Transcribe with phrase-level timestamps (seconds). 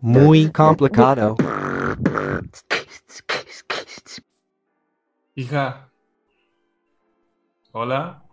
[0.00, 1.36] Muy complicado.
[5.34, 5.90] Hija.
[7.72, 8.24] Hola.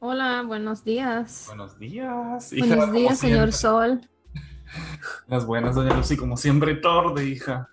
[0.00, 1.44] Hola, buenos días.
[1.48, 2.52] Buenos días.
[2.52, 4.00] Hija, buenos días, señor Sol.
[5.28, 7.68] Las buenas, doña Lucy, como siempre, torde, hija.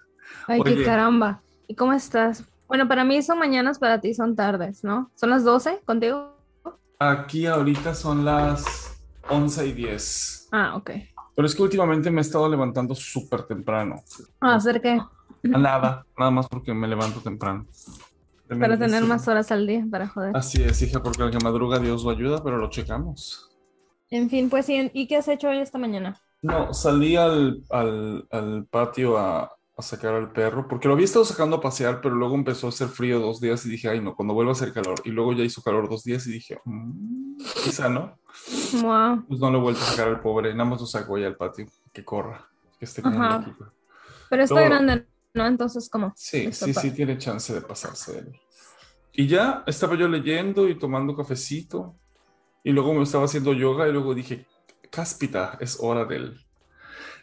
[0.47, 1.41] Ay, qué caramba.
[1.67, 2.43] ¿Y cómo estás?
[2.67, 5.09] Bueno, para mí son mañanas, para ti son tardes, ¿no?
[5.15, 6.35] ¿Son las 12 contigo?
[6.99, 8.96] Aquí ahorita son las
[9.29, 10.49] 11 y 10.
[10.51, 10.91] Ah, ok.
[11.35, 14.01] Pero es que últimamente me he estado levantando súper temprano.
[14.41, 14.99] Ah, ¿hacer qué?
[15.43, 17.65] Nada, nada más porque me levanto temprano.
[18.47, 20.35] Para tener más horas al día, para joder.
[20.35, 23.49] Así es, hija, porque al que madruga Dios lo ayuda, pero lo checamos.
[24.09, 26.19] En fin, pues, ¿y qué has hecho hoy esta mañana?
[26.41, 31.57] No, salí al, al patio a, a sacar al perro, porque lo había estado sacando
[31.57, 34.33] a pasear, pero luego empezó a hacer frío dos días y dije, ay no, cuando
[34.33, 34.95] vuelva a hacer calor.
[35.05, 38.17] Y luego ya hizo calor dos días y dije, mmm, quizá no.
[38.81, 39.25] Wow.
[39.27, 41.35] Pues no lo he vuelto a sacar al pobre, nada más lo saco ya al
[41.35, 42.47] patio, que corra,
[42.79, 43.55] que esté como un
[44.29, 45.47] Pero está grande, ¿no?
[45.47, 46.13] Entonces, ¿cómo?
[46.15, 48.39] Sí, sí, sí, tiene chance de pasarse de él.
[49.13, 51.95] Y ya estaba yo leyendo y tomando cafecito,
[52.63, 54.45] y luego me estaba haciendo yoga y luego dije,
[54.89, 56.39] cáspita, es hora del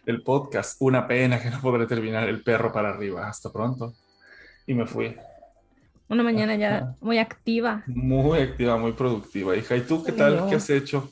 [0.06, 0.76] el podcast.
[0.80, 3.28] Una pena que no podré terminar el perro para arriba.
[3.28, 3.94] Hasta pronto.
[4.66, 5.16] Y me fui.
[6.14, 7.82] Una mañana ya muy activa.
[7.88, 9.76] Muy activa, muy productiva, hija.
[9.76, 10.46] ¿Y tú qué tal?
[10.48, 11.10] ¿Qué has hecho?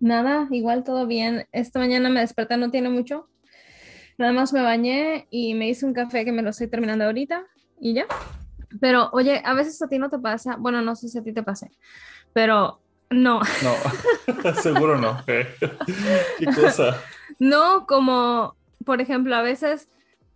[0.00, 1.44] Nada, igual todo bien.
[1.52, 3.28] Esta mañana me desperté, no tiene mucho.
[4.16, 7.44] Nada más me bañé y me hice un café que me lo estoy terminando ahorita
[7.78, 8.06] y ya.
[8.80, 11.34] Pero oye, a veces a ti no te pasa, bueno, no sé si a ti
[11.34, 11.70] te pase,
[12.32, 12.80] pero
[13.10, 13.42] no.
[13.62, 15.22] No, seguro no.
[15.26, 17.02] ¿Qué cosa?
[17.38, 19.90] No, como, por ejemplo, a veces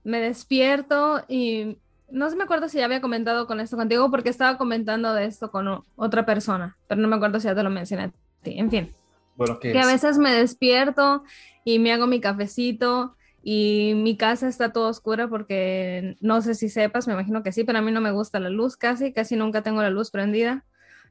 [0.04, 1.78] me despierto y
[2.10, 5.50] no me acuerdo si ya había comentado con esto contigo porque estaba comentando de esto
[5.50, 8.58] con otra persona, pero no me acuerdo si ya te lo mencioné a ti.
[8.58, 8.90] En fin.
[9.36, 11.22] Bueno, que a veces me despierto
[11.64, 16.68] y me hago mi cafecito y mi casa está toda oscura porque no sé si
[16.68, 19.36] sepas, me imagino que sí, pero a mí no me gusta la luz casi, casi
[19.36, 20.64] nunca tengo la luz prendida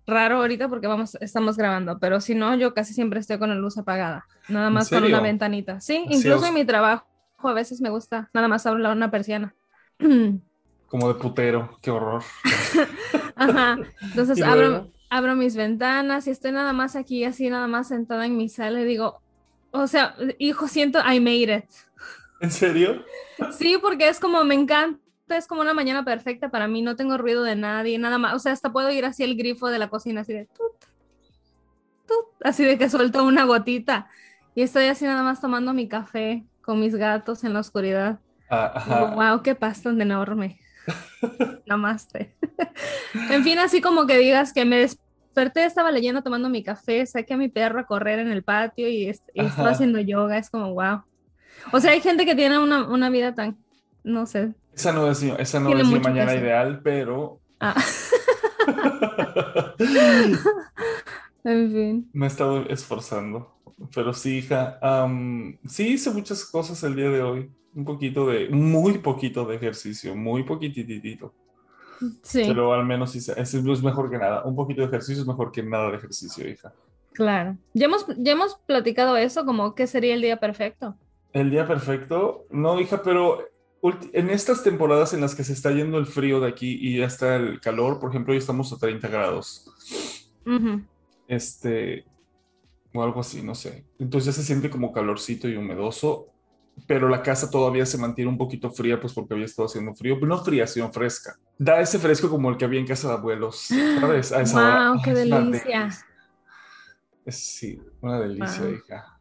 [0.06, 3.56] raro ahorita porque vamos, estamos grabando, pero si no, yo casi siempre estoy con la
[3.56, 5.80] luz apagada, nada más con una ventanita.
[5.80, 7.06] Sí, incluso en mi trabajo
[7.44, 9.56] a veces me gusta, nada más abro una persiana.
[10.90, 12.24] Como de putero, qué horror.
[13.36, 18.26] Ajá, entonces abro, abro mis ventanas y estoy nada más aquí, así nada más sentada
[18.26, 19.22] en mi sala y digo,
[19.72, 21.70] o sea, hijo, siento, I made it.
[22.42, 23.06] ¿En serio?
[23.52, 27.18] Sí, porque es como, me encanta es como una mañana perfecta para mí, no tengo
[27.18, 29.90] ruido de nadie, nada más, o sea, hasta puedo ir así el grifo de la
[29.90, 30.90] cocina, así de tut,
[32.08, 34.08] tut, así de que suelto una gotita
[34.56, 38.20] y estoy así nada más tomando mi café con mis gatos en la oscuridad.
[38.50, 40.60] wow, qué paz tan enorme.
[41.66, 42.36] Namaste.
[43.30, 47.34] en fin, así como que digas que me desperté, estaba leyendo, tomando mi café, saqué
[47.34, 51.04] a mi perro a correr en el patio y, estaba haciendo yoga, es como wow.
[51.72, 53.58] O sea, hay gente que tiene una, una vida tan,
[54.04, 57.42] no sé, esa no es, esa no es mi mañana ideal, pero...
[57.60, 57.76] Ah.
[61.44, 62.10] en fin.
[62.14, 63.58] Me he estado esforzando.
[63.94, 64.80] Pero sí, hija.
[65.68, 67.52] sí hice muchas cosas el día de hoy.
[67.76, 71.34] Un poquito de, muy poquito de ejercicio, muy poquititito.
[72.24, 72.44] Sí.
[72.48, 74.44] Pero al menos es mejor que nada.
[74.44, 76.74] Un poquito de ejercicio es mejor que nada de ejercicio, hija.
[77.14, 77.58] Claro.
[77.74, 80.96] Ya hemos, ya hemos platicado eso, como qué sería el día perfecto.
[81.34, 83.40] El día perfecto, no, hija, pero
[84.14, 87.06] en estas temporadas en las que se está yendo el frío de aquí y ya
[87.06, 89.66] está el calor, por ejemplo, hoy estamos a 30 grados.
[91.28, 92.06] Este,
[92.94, 93.86] o algo así, no sé.
[94.00, 96.28] Entonces ya se siente como calorcito y humedoso,
[96.88, 100.16] pero la casa todavía se mantiene un poquito fría, pues porque había estado haciendo frío,
[100.16, 101.36] pero no fría, sino fresca.
[101.58, 103.70] Da ese fresco como el que había en casa de abuelos,
[104.00, 104.32] ¿sabes?
[104.32, 105.90] A esa ¡Wow, qué delicia!
[107.28, 109.20] sí, una delicia, hija.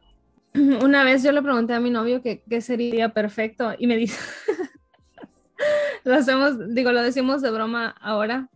[0.83, 4.17] Una vez yo le pregunté a mi novio qué sería perfecto y me dice,
[6.03, 8.49] lo hacemos, digo, lo decimos de broma ahora,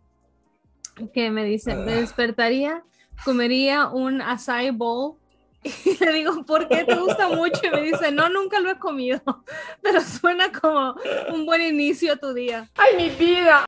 [1.13, 2.83] que me dice, me despertaría,
[3.23, 5.17] comería un acai bowl
[5.63, 7.61] y le digo, ¿por qué te gusta mucho?
[7.63, 9.21] Y me dice, no, nunca lo he comido,
[9.81, 10.95] pero suena como
[11.33, 12.69] un buen inicio a tu día.
[12.75, 13.65] ¡Ay, mi vida!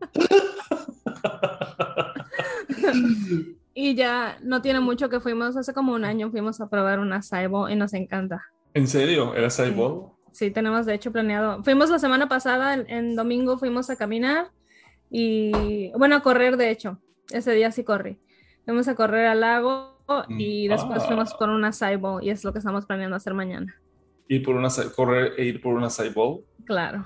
[3.76, 7.22] Y ya no tiene mucho que fuimos, hace como un año fuimos a probar una
[7.22, 8.44] Saibo y nos encanta.
[8.72, 9.34] ¿En serio?
[9.34, 10.16] ¿Era Saibo?
[10.30, 10.52] Sí.
[10.52, 11.60] tenemos de hecho planeado.
[11.64, 14.52] Fuimos la semana pasada, en, domingo fuimos a caminar
[15.10, 17.00] y, bueno, a correr de hecho.
[17.30, 18.20] Ese día sí corrí.
[18.64, 19.93] Fuimos a correr al lago
[20.28, 21.06] y mm, después ah.
[21.06, 23.74] fuimos por una Saibo y es lo que estamos planeando hacer mañana.
[24.28, 26.42] ¿Ir por una correr e ir por una Saibo?
[26.64, 27.04] Claro.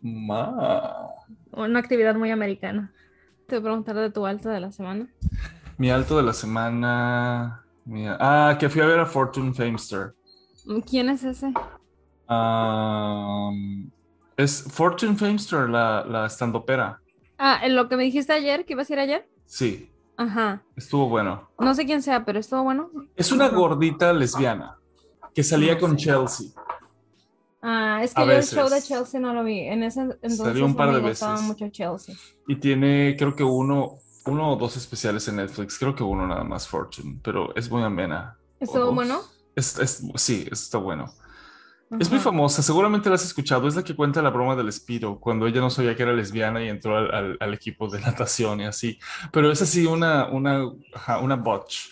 [0.00, 1.08] Ma.
[1.52, 2.92] Una actividad muy americana.
[3.46, 5.08] Te voy a preguntar de tu alto de la semana.
[5.78, 7.64] Mi alto de la semana.
[8.18, 10.14] Ah, que fui a ver a Fortune Famester.
[10.88, 11.52] ¿Quién es ese?
[12.28, 13.90] Um,
[14.36, 17.00] es Fortune Famester, la, la estandopera.
[17.38, 19.28] Ah, en lo que me dijiste ayer, que ibas a ir ayer.
[19.44, 20.62] Sí, Ajá.
[20.76, 21.50] estuvo bueno.
[21.58, 22.90] No sé quién sea, pero estuvo bueno.
[23.16, 24.78] Es una gordita lesbiana
[25.34, 26.06] que salía No con sé.
[26.06, 26.46] Chelsea.
[27.62, 29.60] Ah, es que A yo el show de Chelsea no lo vi.
[29.60, 31.46] En ese entonces Salió un par no de me gustaba veces.
[31.46, 32.14] mucho Chelsea.
[32.46, 33.96] Y tiene, creo que uno,
[34.26, 35.78] uno o dos especiales en Netflix.
[35.78, 37.20] Creo que uno nada más, Fortune.
[37.22, 38.36] Pero es muy amena.
[38.60, 39.20] ¿O ¿Estuvo bueno?
[39.56, 41.10] Es, es- sí, está bueno.
[42.00, 43.68] Es muy famosa, seguramente la has escuchado.
[43.68, 46.62] Es la que cuenta la broma del Espiro, cuando ella no sabía que era lesbiana
[46.64, 48.98] y entró al, al- al equipo de natación y así.
[49.32, 50.64] Pero es así una, una,
[51.22, 51.90] una botch,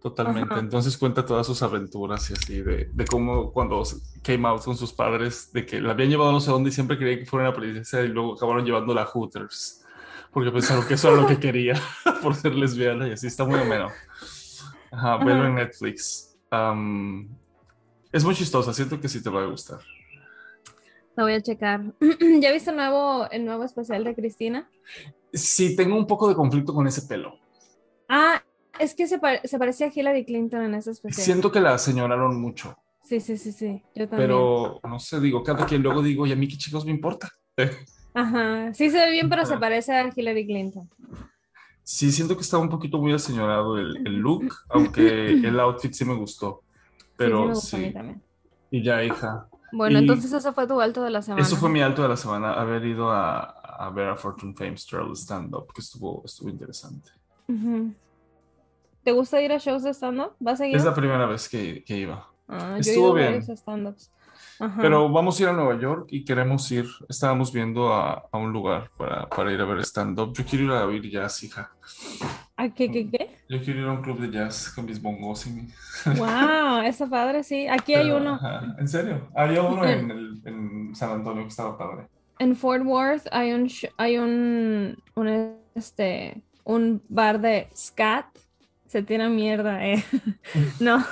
[0.00, 0.52] totalmente.
[0.54, 0.60] Ajá.
[0.60, 3.82] Entonces cuenta todas sus aventuras y así, de, de cómo cuando
[4.22, 6.96] came out con sus padres, de que la habían llevado no sé dónde y siempre
[6.98, 9.84] quería que fuera una princesa y luego acabaron llevándola a Hooters,
[10.32, 11.74] porque pensaron que eso era lo que quería
[12.22, 13.88] por ser lesbiana y así está muy ameno.
[14.92, 15.46] Ajá, velo Ajá.
[15.48, 16.36] en Netflix.
[18.12, 19.80] Es muy chistosa, siento que sí te va a gustar.
[21.16, 21.82] La voy a checar.
[22.40, 24.68] ¿Ya viste el nuevo, el nuevo especial de Cristina?
[25.32, 27.34] Sí, tengo un poco de conflicto con ese pelo.
[28.08, 28.42] Ah,
[28.78, 31.24] es que se, pare- se parecía a Hillary Clinton en ese especial.
[31.24, 33.82] Siento que la señoraron mucho, Sí, sí, sí, sí.
[33.94, 34.28] Yo también.
[34.28, 37.30] pero no sé, digo, cada quien luego digo, ¿y a mí qué chicos me importa?
[38.14, 38.72] Ajá.
[38.74, 40.88] Sí se ve bien, pero se parece a Hillary Clinton.
[41.82, 46.04] Sí, siento que está un poquito muy aseñorado el, el look, aunque el outfit sí
[46.04, 46.62] me gustó.
[47.20, 47.94] Sí, Pero sí,
[48.70, 49.46] y ya, hija.
[49.72, 51.42] Bueno, Y- entonces ese fue tu alto de la semana.
[51.42, 55.00] Eso fue mi alto de la semana, haber ido a, a ver a Fortune Famester
[55.00, 57.10] al stand-up, que estuvo, estuvo interesante.
[59.04, 60.32] ¿Te gusta ir a shows de stand-up?
[60.40, 60.76] ¿Vas a ir?
[60.76, 62.26] Es la primera vez que, que iba.
[62.48, 63.42] Ah, yo he estuvo ido bien.
[63.56, 64.10] stand-ups.
[64.80, 68.50] Pero vamos a ir a Nueva York y queremos ir, estábamos viendo a, a un
[68.50, 70.32] lugar para, para ir a ver stand-up.
[70.34, 71.70] Yo quiero ir a oír jazz, hija.
[72.60, 73.30] ¿A qué, qué, qué?
[73.48, 75.68] Yo quiero ir a un club de jazz con mis bongos y mi...
[76.18, 77.66] Wow, está padre, sí.
[77.66, 78.34] Aquí hay Pero, uno.
[78.34, 79.28] ajá, ¿En serio?
[79.34, 82.06] Había uno en, el- en San Antonio que estaba padre.
[82.38, 88.26] En Fort Worth hay un hay un, un este un bar de scat.
[88.86, 90.04] Se tiene mierda, eh.
[90.80, 91.02] No.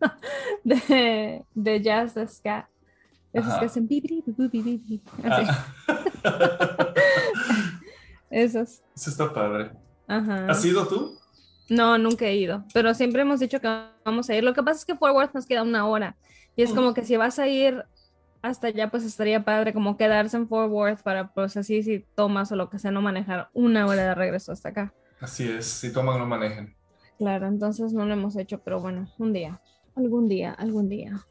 [0.64, 2.66] De, de jazz de scat.
[3.32, 5.46] Esos que hacen bi, bi, bi, bi, bi, bi, así.
[6.24, 6.92] Ah.
[8.30, 8.82] Esos.
[8.96, 9.70] Eso está padre.
[10.16, 10.46] Ajá.
[10.48, 11.18] ¿Has ido tú?
[11.68, 13.68] No, nunca he ido, pero siempre hemos dicho que
[14.04, 14.44] vamos a ir.
[14.44, 16.16] Lo que pasa es que Fort Worth nos queda una hora
[16.56, 16.74] y es Mm.
[16.74, 17.82] como que si vas a ir
[18.42, 22.50] hasta allá, pues estaría padre como quedarse en Fort Worth para, pues así, si tomas
[22.52, 24.92] o lo que sea, no manejar una hora de regreso hasta acá.
[25.20, 26.76] Así es, si toman no manejen.
[27.18, 29.60] Claro, entonces no lo hemos hecho, pero bueno, un día,
[29.94, 31.24] algún día, algún día.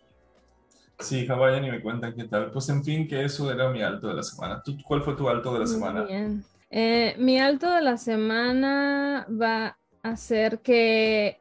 [1.00, 2.52] Sí, vayan y me cuentan qué tal.
[2.52, 4.62] Pues en fin, que eso era mi alto de la semana.
[4.64, 6.04] ¿Tú, ¿Cuál fue tu alto de la Muy semana?
[6.04, 6.44] bien.
[6.72, 11.40] Eh, mi alto de la semana va a ser que,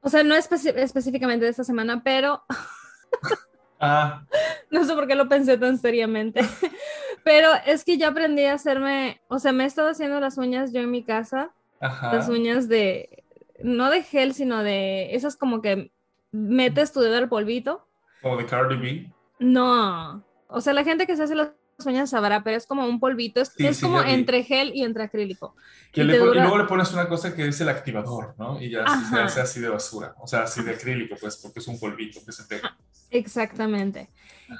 [0.00, 2.42] o sea, no específicamente de esta semana, pero
[3.84, 4.24] Ah,
[4.70, 6.40] No sé por qué lo pensé tan seriamente,
[7.24, 10.72] pero es que ya aprendí a hacerme, o sea, me he estado haciendo las uñas
[10.72, 12.14] yo en mi casa, ajá.
[12.14, 13.24] las uñas de,
[13.60, 15.90] no de gel, sino de esas como que
[16.30, 17.84] metes tu dedo al polvito.
[18.22, 19.12] Como de Cardi B.
[19.40, 21.50] No, o sea, la gente que se hace las
[21.84, 24.82] uñas sabrá, pero es como un polvito, es, Sí, es sí, como entre gel y
[24.84, 25.56] entre acrílico.
[25.92, 28.34] Que Y le pon- y dura- luego le pones una cosa que es el activador,
[28.38, 28.60] ¿no?
[28.60, 30.14] Y ya se- hace así de basura.
[30.20, 32.76] O sea, así de acrílico, pues, porque es un polvito que se pega.
[33.10, 34.08] Exactamente.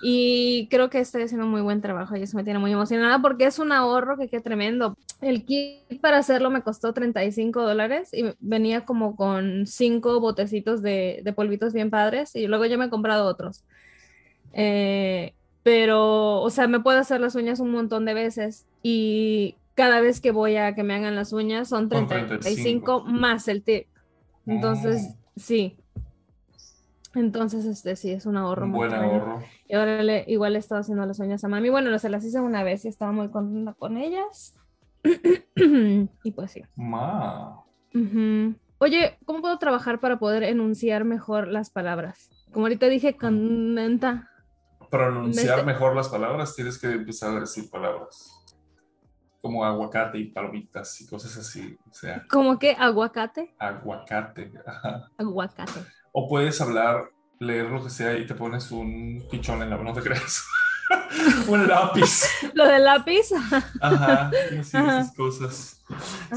[0.03, 3.47] Y creo que estoy haciendo muy buen trabajo y eso me tiene muy emocionada porque
[3.47, 4.95] es un ahorro que qué tremendo.
[5.23, 11.21] El kit para hacerlo me costó 35 dólares y venía como con cinco botecitos de,
[11.25, 13.65] de polvitos bien padres y luego ya me he comprado otros.
[14.53, 20.01] Eh, pero, o sea, me puedo hacer las uñas un montón de veces y cada
[20.01, 23.05] vez que voy a que me hagan las uñas son Son 35 35.
[23.07, 23.87] más el tip.
[24.47, 25.41] Entonces, Mm.
[25.41, 25.77] sí.
[27.15, 29.43] Entonces, este sí, es un ahorro Un buen ahorro.
[29.69, 31.69] Y ahora le, igual le estaba haciendo las uñas a mami.
[31.69, 34.55] Bueno, se las hice una vez y estaba muy contenta con ellas.
[36.25, 36.63] y pues sí.
[36.77, 37.63] Ma.
[38.79, 42.31] Oye, ¿cómo puedo trabajar para poder enunciar mejor las palabras?
[42.51, 44.31] Como ahorita dije, contenta.
[44.93, 48.31] Pronunciar mejor las palabras, tienes que empezar a decir palabras.
[49.41, 51.79] Como aguacate y palomitas y cosas así.
[51.91, 53.55] O sea, ¿Cómo que aguacate?
[53.59, 54.53] aguacate.
[54.67, 55.09] Ajá.
[55.17, 55.81] Aguacate.
[56.13, 59.89] O puedes hablar, leer lo que sea y te pones un pichón en la mano,
[59.95, 60.45] no te creas.
[61.49, 62.27] un lápiz.
[62.55, 63.31] Lo del lápiz.
[63.81, 65.01] Ajá, y así Ajá.
[65.01, 65.83] esas cosas.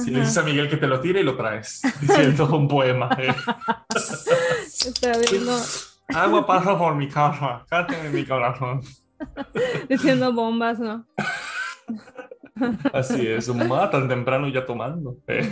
[0.01, 3.09] Si le dices a Miguel que te lo tire y lo traes, diciendo un poema.
[3.19, 3.35] eh.
[5.29, 5.59] Viendo,
[6.13, 8.81] Agua pasa por mi casa, cárteme mi corazón.
[9.89, 11.05] diciendo bombas, ¿no?
[12.93, 15.17] Así es, ma, tan temprano ya tomando.
[15.27, 15.51] eh.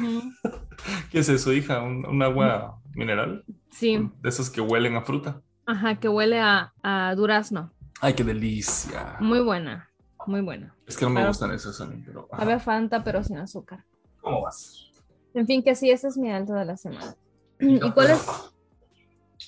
[1.12, 1.81] ¿Qué es eso, hija?
[1.81, 3.43] Un, un agua mineral.
[3.72, 5.41] Sí, De esas que huelen a fruta.
[5.65, 7.72] ajá, que huele a, a durazno.
[8.01, 9.17] Ay, qué delicia.
[9.19, 9.89] Muy buena,
[10.27, 10.75] muy buena.
[10.86, 11.29] Es que no me Claro.
[11.29, 12.27] gustan esas a mí, pero.
[12.31, 12.41] ajá.
[12.43, 13.83] Sabe a Fanta, pero sin azúcar.
[14.22, 14.89] ¿Cómo vas?
[15.33, 17.15] En fin, que sí, ese es mi alto de la semana.
[17.60, 18.25] ¿Y cuál es?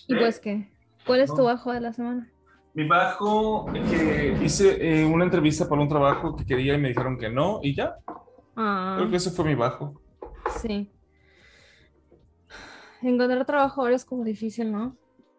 [0.08, 0.72] ¿Y pues qué?
[1.06, 2.32] ¿Cuál es tu bajo de la semana?
[2.74, 7.18] Mi bajo, que hice eh, una entrevista para un trabajo que quería y me dijeron
[7.18, 7.96] que no, y ya.
[8.56, 10.02] Ah, Creo que ese fue mi bajo.
[10.62, 10.92] sí.
[13.02, 14.98] Encontrar trabajo ahora es como difícil, ¿no?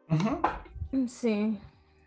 [0.09, 1.09] Ujú.
[1.09, 1.59] Sí,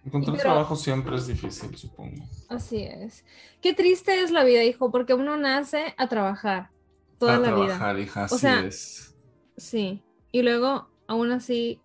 [0.05, 2.23] Encontrar Pero- trabajo siempre es difícil, supongo.
[2.47, 3.25] así es.
[3.61, 6.69] Qué triste es la vida, hijo, porque uno nace a trabajar
[7.17, 7.65] toda a la vida.
[7.65, 9.17] trabajar, hija, así sea, es.
[9.57, 10.01] Sí.
[10.31, 11.81] Y luego, aún así,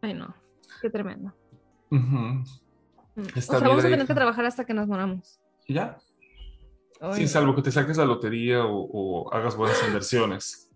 [0.00, 0.34] ay no,
[0.86, 1.32] qué tremendo.
[1.90, 2.42] Mm.
[3.36, 5.40] O sea, vamos a tener que trabajar hasta que nos moramos.
[5.66, 5.96] ¿Y ya?
[7.00, 10.70] Ay, Sí, salvo que te saques la lotería o, o hagas buenas inversiones.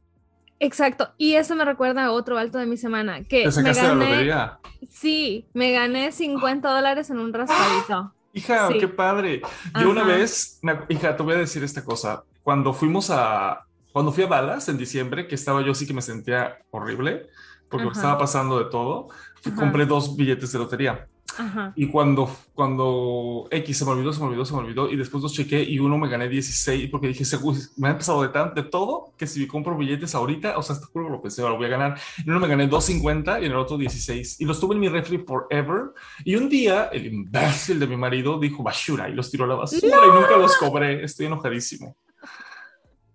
[0.58, 1.10] Exacto.
[1.16, 3.24] Y eso me recuerda a otro alto de mi semana.
[3.24, 4.58] Que ¿Te me sacaste la gané, lotería?
[4.90, 8.12] sí, me gané 50 dólares en un raspadito.
[8.32, 8.78] Hija, Sí.
[8.78, 9.42] qué padre.
[9.80, 12.24] Yo una vez, me hija, te voy a decir esta cosa.
[12.44, 16.00] Cuando fuimos a, cuando fui a Dallas en diciembre, que estaba yo sí que me
[16.02, 17.28] sentía horrible,
[17.70, 17.92] porque Ajá.
[17.94, 19.08] estaba pasando de todo,
[19.46, 19.54] Ajá.
[19.54, 21.06] compré dos billetes de lotería.
[21.38, 21.72] Ajá.
[21.76, 25.22] Y cuando, cuando X se me olvidó, se me olvidó, se me olvidó, y después
[25.22, 28.52] los chequé y uno me gané 16, porque dije, "Seguro, me ha empezado de, tan,
[28.52, 31.52] de todo, que si compro billetes ahorita, o sea, hasta juro que lo pensé, ahora
[31.52, 31.98] lo voy a ganar.
[32.18, 34.40] En uno me gané 2.50 y en el otro 16.
[34.40, 35.92] Y los tuve en mi refri forever.
[36.24, 39.54] Y un día, el imbécil de mi marido dijo basura y los tiró a la
[39.54, 41.04] basura y nunca los cobré.
[41.04, 41.96] Estoy enojadísimo.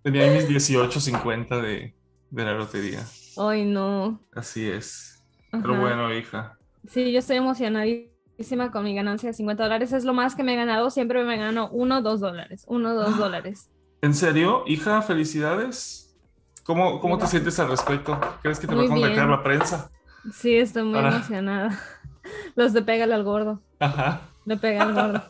[0.01, 1.93] Tenía ahí mis 18.50 de,
[2.31, 3.05] de la lotería.
[3.37, 4.19] Ay, no.
[4.33, 5.23] Así es.
[5.51, 6.57] Pero bueno, hija.
[6.87, 9.91] Sí, yo estoy emocionadísima con mi ganancia de 50 dólares.
[9.93, 10.89] Es lo más que me he ganado.
[10.89, 12.65] Siempre me gano uno, dos dólares.
[12.67, 13.69] Uno, dos dólares.
[14.01, 15.01] ¿En serio, hija?
[15.01, 16.15] Felicidades.
[16.63, 18.19] ¿Cómo, cómo te sientes al respecto?
[18.41, 19.31] ¿Crees que te Muy va a contactar bien.
[19.37, 19.91] la prensa?
[20.33, 21.79] Sí, estoy muy Ahora- emocionada.
[22.55, 23.61] Los de pégale al gordo.
[23.79, 24.21] Ajá.
[24.45, 25.23] Le pega al gordo.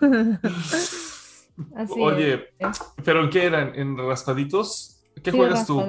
[1.76, 2.80] Así Oye, es.
[3.04, 3.72] ¿pero en qué eran?
[3.74, 4.99] ¿En raspaditos?
[5.22, 5.80] ¿Qué Sí, juegas tú?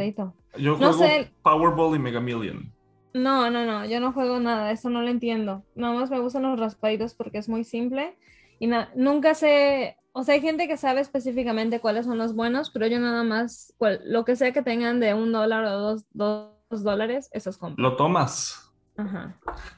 [0.57, 1.31] Yo No juego sé.
[1.43, 2.73] Powerball y Mega Million.
[3.13, 5.65] No, no, no, yo no juego nada, eso no lo entiendo.
[5.75, 8.17] Nada más me gustan los raspaditos porque es muy simple
[8.57, 12.87] y nunca sé, o sea, hay gente que sabe específicamente cuáles son los buenos, pero
[12.87, 16.51] yo nada más, cual- lo que sea que tengan de un dólar o dos, dos
[16.83, 17.83] dólares, esos compro.
[17.83, 18.71] ¿Lo tomas?
[18.95, 19.37] Ajá.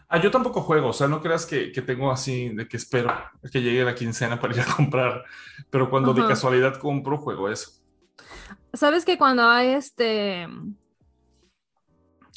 [0.10, 3.12] Ah, yo tampoco juego, o sea, no creas que, que tengo así de que espero
[3.51, 5.24] que llegue la quincena para ir a comprar,
[5.72, 7.83] pero cuando de casualidad compro, juego eso.
[8.74, 10.48] ¿Sabes que cuando hay este,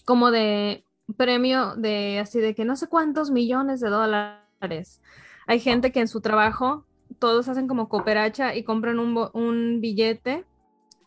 [0.05, 0.85] como de
[1.17, 5.01] premio de así de que no sé cuántos millones de dólares,
[5.47, 6.85] hay gente que en su trabajo
[7.19, 10.45] todos hacen como cooperacha y compran un, un billete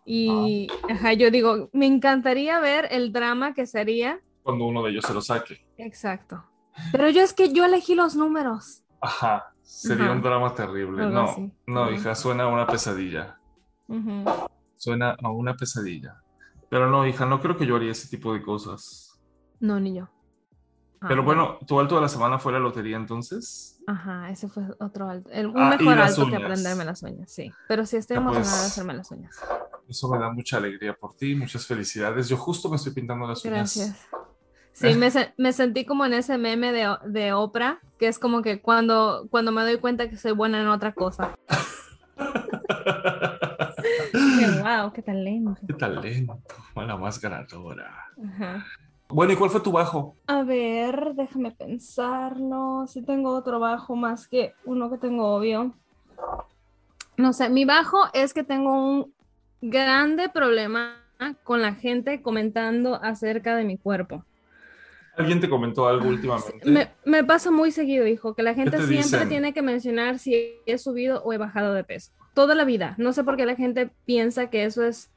[0.05, 4.19] y ajá, yo digo, me encantaría ver el drama que sería.
[4.41, 5.63] Cuando uno de ellos se lo saque.
[5.77, 6.43] Exacto.
[6.91, 8.83] Pero yo es que yo elegí los números.
[9.01, 10.13] Ajá, sería Ajá.
[10.13, 11.03] un drama terrible.
[11.03, 11.51] Algo No, así.
[11.67, 11.91] no, Ajá.
[11.91, 13.38] hija, suena a una pesadilla.
[14.79, 16.21] Suena a una pesadilla.
[16.69, 19.19] Pero no, hija, no creo que yo haría ese tipo de cosas.
[19.59, 20.07] No, ni yo.
[21.01, 23.81] Ah, Pero bueno, tu alto de la semana fue la lotería entonces.
[23.88, 25.29] Ajá, ese fue otro alto.
[25.31, 26.43] el- un Ah, mejor alto que uñas.
[26.43, 27.53] aprenderme las uñas, sí.
[27.67, 28.38] Pero sí estoy Ya, pues.
[28.38, 29.36] emocionada de hacerme las uñas.
[29.89, 32.29] Eso me da mucha alegría por ti, muchas felicidades.
[32.29, 33.75] Yo justo me estoy pintando las uñas.
[33.75, 34.05] Gracias.
[34.71, 38.62] Sí, me, me sentí como en ese meme de, de Oprah, que es como que
[38.62, 41.36] cuando, cuando me doy cuenta que soy buena en otra cosa.
[44.39, 45.57] Qué wow, qué talento.
[45.67, 46.39] Qué talento,
[46.75, 48.05] la más ganadora.
[48.27, 48.65] Ajá.
[49.09, 50.15] Bueno, ¿y cuál fue tu bajo?
[50.27, 52.85] A ver, déjame pensarlo.
[52.87, 55.73] Si tengo otro bajo más que uno que tengo obvio.
[57.17, 59.13] No sé, mi bajo es que tengo un
[59.61, 61.03] grande problema
[61.43, 64.23] con la gente comentando acerca de mi cuerpo.
[65.17, 66.69] ¿Alguien te comentó algo últimamente?
[66.69, 69.29] Me, me pasa muy seguido, hijo, que la gente te siempre dicen?
[69.29, 72.11] tiene que mencionar si he subido o he bajado de peso.
[72.33, 72.95] Toda la vida.
[72.98, 75.09] No sé por qué la gente piensa que eso es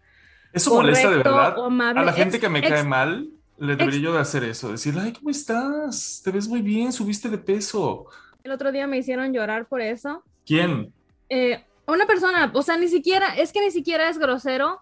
[0.52, 1.59] Eso molesta de verdad.
[1.59, 2.00] o amable.
[2.00, 3.28] A la gente Ex- que me cae mal,
[3.59, 4.71] le debería ex- yo de hacer eso.
[4.73, 6.21] Decirle, ay, ¿cómo estás?
[6.25, 8.07] Te ves muy bien, subiste de peso.
[8.45, 10.25] El otro día me hicieron llorar por eso.
[10.47, 10.92] ¿Quién?
[11.28, 14.81] Eh, una persona, o sea, ni siquiera, es que ni siquiera es grosero.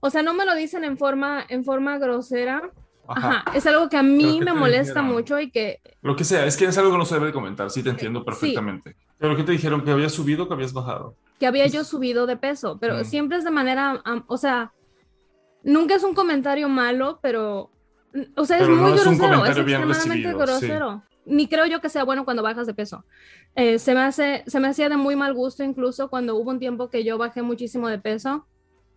[0.00, 2.70] O sea, no me lo dicen en forma, en forma grosera.
[3.08, 3.42] Ajá.
[3.46, 3.56] Ajá.
[3.56, 6.56] Es algo que a mí ¿qué me molesta mucho y que Lo que sea, es
[6.56, 7.70] que es algo que no se debe de comentar.
[7.70, 8.54] Sí, te entiendo Sí.
[9.18, 9.82] Pero ¿qué te dijeron?
[9.84, 11.14] ¿Que habías subido o que habías bajado?
[11.38, 13.04] que había yo subido de peso, pero Mm.
[13.04, 14.72] siempre es de manera, am- o sea,
[15.62, 17.70] nunca es un comentario malo, pero,
[18.36, 20.36] o sea, es Pero muy es grosero, es bien extremadamente recibido, sí.
[20.66, 21.02] grosero.
[21.26, 23.04] Ni creo yo que sea bueno cuando bajas de peso.
[23.54, 26.58] Eh, se me hace, se me hacía de muy mal gusto incluso cuando hubo un
[26.58, 28.46] tiempo que yo bajé muchísimo de peso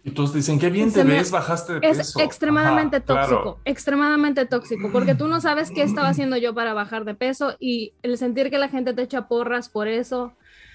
[0.03, 2.19] Y todos dicen, qué bien te me- ves, bajaste de Es peso.
[2.21, 3.29] extremadamente Ajá, claro.
[3.29, 7.55] tóxico, extremadamente tóxico, porque tú no sabes qué estaba haciendo yo para bajar de peso
[7.59, 10.33] y el sentir que la gente te echa porras por eso,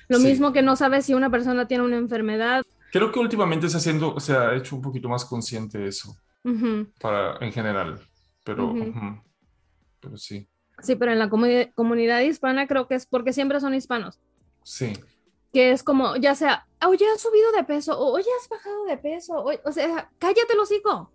[0.08, 0.26] lo Sí.
[0.28, 2.62] mismo que no sabes si una persona tiene una enfermedad.
[2.92, 6.86] Creo que últimamente se, haciendo, se ha hecho un poquito más consciente eso, Ujú.
[7.00, 8.00] para, en general.
[8.44, 8.78] Pero, Ujú.
[8.90, 9.22] ujú.
[10.00, 10.48] pero sí,
[10.82, 14.20] Sí, pero en la comuni- comunidad hispana creo que es porque siempre son hispanos,
[14.62, 14.92] sí.
[15.52, 18.96] Que es como, ya sea, oye, has subido de peso, o oye, has bajado de
[18.98, 21.10] peso, o, o sea, cállate el hocico,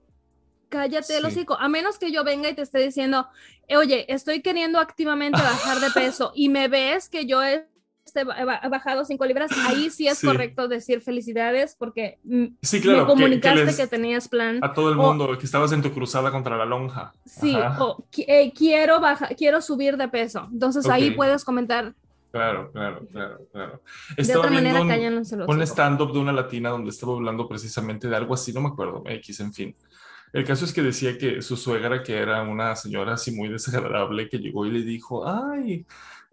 [0.69, 1.27] cállate el Sí.
[1.27, 3.27] hocico, a menos que yo venga y te esté diciendo,
[3.67, 7.67] "Eh, oye, estoy queriendo activamente bajar de peso y me ves que yo he,
[8.05, 10.25] este, he bajado 5 libras, ahí sí es Sí.
[10.27, 13.01] correcto decir felicidades porque mm, Sí, claro.
[13.01, 14.59] me comunicaste que, les- tenías plan.
[14.63, 17.13] a todo el o- mundo que estabas en tu cruzada contra la lonja.
[17.25, 17.83] Sí, Ajá.
[17.83, 20.47] o eh, quiero bajar, quiero subir de peso.
[20.51, 21.15] Entonces ahí Ok.
[21.17, 21.93] puedes comentar.
[22.31, 23.81] Claro, claro, claro, claro.
[24.15, 25.65] De Estaba otra manera, viendo un, los un hocico.
[25.65, 29.39] stand-up de una latina donde estaba hablando precisamente de algo así, no me acuerdo, X,
[29.41, 29.75] en fin.
[30.31, 34.29] El caso es que decía que su suegra, que era una señora así muy desagradable,
[34.29, 35.85] que llegó y le dijo, ay,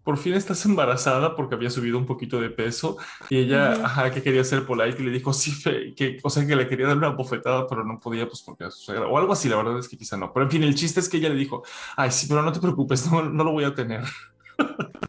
[0.05, 2.97] por fin estás embarazada porque había subido un poquito de peso
[3.29, 6.47] y ella, ajá, que quería ser polite y le dijo, sí, fe- que, o sea,
[6.47, 9.19] que le quería dar una bofetada, pero no podía, pues porque era su suegra, o
[9.19, 10.33] algo así, la verdad es que quizá no.
[10.33, 11.65] Pero en fin, el chiste es que ella le dijo,
[11.97, 14.05] ay, sí, pero no te preocupes, no, no lo voy a tener.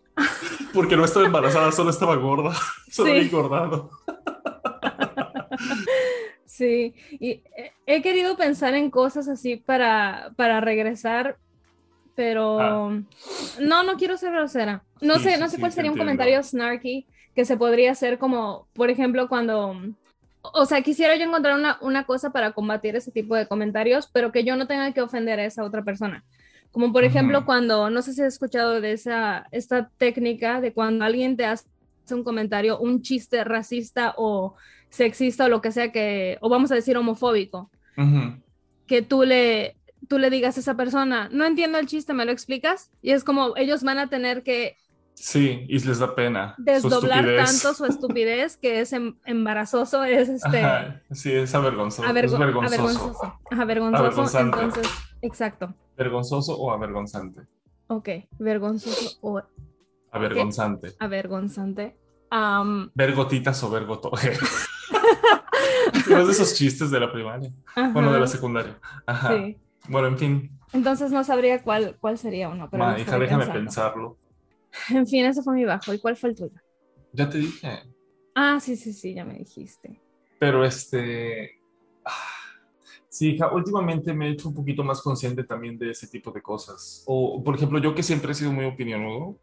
[0.73, 2.53] Porque no estaba embarazada, solo estaba gorda,
[2.91, 3.11] solo Sí.
[3.15, 3.89] había engordado.
[6.45, 7.43] Sí, y
[7.85, 11.37] he- querido pensar en cosas así para, para regresar,
[12.15, 13.01] pero Ah.
[13.61, 14.83] no, no quiero ser grosera.
[15.01, 18.17] No Sí, sé, no sé sí, cuál sería un comentario snarky que se podría hacer
[18.17, 19.75] como, por ejemplo, cuando,
[20.41, 24.31] o sea, quisiera yo encontrar una, una cosa para combatir ese tipo de comentarios, pero
[24.31, 26.25] que yo no tenga que ofender a esa otra persona.
[26.71, 27.45] Como por ejemplo, Ujú.
[27.47, 31.65] cuando, no sé si has escuchado de esa, esta técnica de cuando alguien te hace
[32.11, 34.55] un comentario, un chiste racista o
[34.89, 38.41] sexista o lo que sea que, o vamos a decir homofóbico, Ujú.
[38.87, 42.31] que tú le, tú le digas a esa persona, no entiendo el chiste, ¿me lo
[42.31, 42.91] explicas?
[43.01, 44.77] Y es como ellos van a tener que
[45.15, 46.55] Sí, y les da pena.
[46.55, 47.61] su desdoblar estupidez.
[47.61, 50.61] tanto su estupidez que es em- embarazoso, es este...
[50.61, 52.07] Ajá, sí, es avergonzoso.
[52.07, 52.81] avergo- es vergonzoso.
[52.81, 53.33] avergonzoso.
[53.51, 54.39] Ajá, vergonzoso.
[54.39, 54.87] Entonces,
[55.21, 55.75] exacto.
[55.99, 57.41] ¿Vergonzoso o avergonzante?
[57.87, 58.07] Ok,
[58.39, 59.41] vergonzoso o
[60.11, 60.95] Avergonzante.
[60.97, 61.97] avergonzante.
[62.95, 64.09] Vergotitas o vergoto.
[64.11, 64.21] Más
[66.07, 67.51] de esos chistes de la primaria.
[67.91, 68.79] Bueno, de la secundaria.
[69.05, 69.35] Ajá.
[69.35, 69.57] sí.
[69.89, 70.59] Bueno, en fin.
[70.71, 74.17] Entonces no sabría cuál, cuál sería uno, pero Ma, hija, déjame pensarlo.
[74.91, 75.93] En fin, ese fue mi bajo.
[75.93, 76.53] ¿Y cuál fue el tuyo?
[77.11, 77.81] Ya te dije.
[78.35, 79.99] Ah, sí, sí, sí, ya me dijiste.
[80.39, 81.59] Pero este.
[82.05, 82.11] ah,
[83.09, 86.41] Sí, hija, últimamente me he hecho un poquito más consciente también de ese tipo de
[86.41, 87.03] cosas.
[87.07, 89.37] O, por ejemplo, yo que siempre he sido muy opinionudo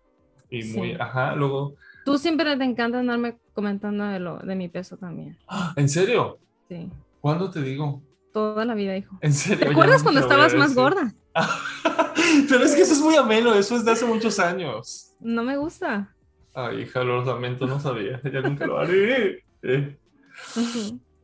[0.48, 0.90] y muy.
[0.90, 0.96] Sí.
[1.00, 1.74] Ajá, luego.
[2.04, 5.36] Tú siempre te encanta andarme comentando de, lo, de mi peso también.
[5.48, 5.74] ¡Ah!
[5.76, 6.38] ¿En serio?
[6.68, 6.88] Sí,
[7.20, 8.02] ¿Cuándo te digo?
[8.36, 9.16] toda la vida, hijo.
[9.22, 9.64] ¿En serio?
[9.64, 11.14] ¿Te acuerdas cuando estabas más gorda?
[12.50, 15.14] Pero es que eso es muy ameno, eso es de hace muchos años.
[15.20, 16.14] No me gusta.
[16.52, 18.20] Ay, hija, lo lamento, no sabía.
[18.30, 19.42] Ya nunca lo haré.
[19.62, 19.96] Eh.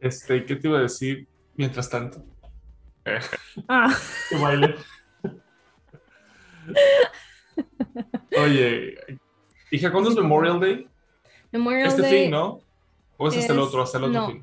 [0.00, 2.24] Este, ¿qué te iba a decir mientras tanto?
[3.68, 3.94] Ah,
[4.28, 4.74] que baile.
[8.38, 8.96] Oye,
[9.70, 10.88] hija, ¿cuándo es Memorial Day?
[11.50, 12.60] Memorial Este Day fin, ¿no?
[13.16, 14.42] ¿O es hasta el es- otro, hasta el otro no, fin?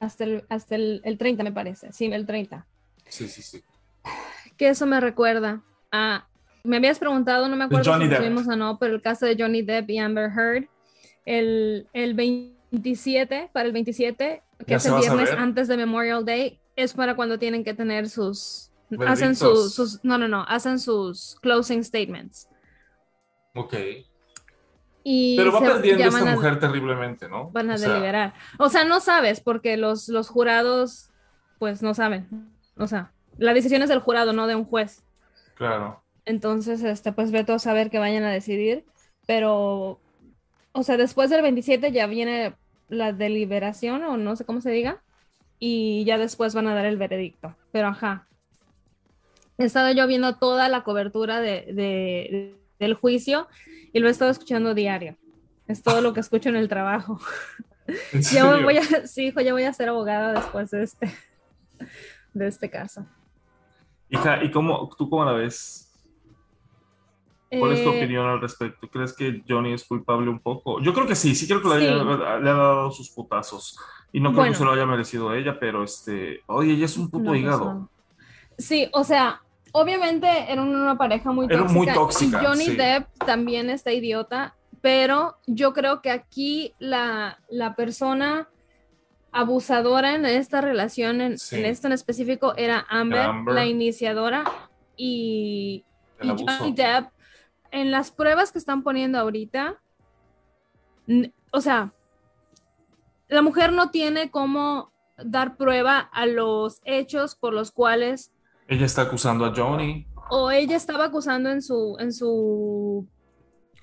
[0.00, 1.92] hasta el, hasta el, el 30 me parece.
[1.92, 2.66] Sí, el 30.
[3.08, 3.62] Sí, sí, sí.
[4.56, 6.26] Que eso me recuerda a...
[6.64, 9.36] Me habías preguntado, no me acuerdo Johnny si subimos o no, pero el caso de
[9.38, 10.68] Johnny Depp y Amber Heard,
[11.24, 16.58] el, el 27, para el 27, que ¿Ya es el viernes antes de Memorial Day,
[16.82, 18.70] es para cuando tienen que tener sus...
[19.06, 20.02] Hacen sus, sus...
[20.04, 22.48] No, no, no, hacen sus closing statements.
[23.54, 23.74] Ok.
[25.04, 27.50] Y Pero va perdiendo esta a- mujer terriblemente, ¿no?
[27.50, 28.34] van a O sea, deliberar.
[28.58, 31.10] O sea, no sabes, porque los, los jurados,
[31.58, 32.28] pues no saben.
[32.76, 35.02] O sea, la decisión es del jurado, no de un juez.
[35.54, 36.02] Claro.
[36.24, 38.84] Entonces, este, pues ve todo a saber que vayan a decidir.
[39.26, 40.00] Pero,
[40.72, 42.54] o sea, después del 27 ya viene
[42.88, 45.02] la deliberación, o no sé cómo se diga,
[45.58, 47.56] y ya después van a dar el veredicto.
[47.72, 48.26] Pero ajá.
[49.58, 53.48] He estado yo viendo toda la cobertura de, de- del juicio
[53.92, 55.16] y lo he estado escuchando diario.
[55.66, 57.18] Es todo lo que escucho en el trabajo.
[58.12, 61.12] ¿En Ya me voy a, sí, hijo, ya voy a ser abogada después de este,
[62.34, 63.06] de este caso.
[64.10, 65.87] Hija, ¿y cómo, tú cómo la ves?
[67.50, 68.88] ¿Cuál es tu Eh, opinión al respecto?
[68.88, 70.80] ¿Crees que Johnny es culpable un poco?
[70.82, 73.78] Yo creo que sí, sí creo que le, ha dado sus putazos.
[74.12, 74.52] Y no creo Bueno.
[74.52, 77.64] que se lo haya merecido ella, pero este, oye, ella es un puto no, hígado.
[77.74, 77.88] no.
[78.58, 79.40] Sí, o sea,
[79.72, 81.78] obviamente eran una pareja muy Era tóxica.
[81.78, 82.76] muy tóxica, Johnny sí.
[82.76, 88.48] Depp también está idiota, pero yo creo que aquí la, la persona
[89.32, 91.56] abusadora en esta relación, en, Sí.
[91.56, 93.54] en esto en específico, era Amber, Amber.
[93.54, 94.44] la iniciadora,
[94.96, 95.84] y,
[96.22, 96.28] y.
[96.28, 97.08] Johnny Depp,
[97.70, 99.80] en las pruebas que están poniendo ahorita,
[101.52, 101.92] o sea,
[103.28, 108.32] la mujer no tiene cómo dar prueba a los hechos por los cuales
[108.68, 113.08] Ella está acusando a Johnny, o ella estaba acusando en su en su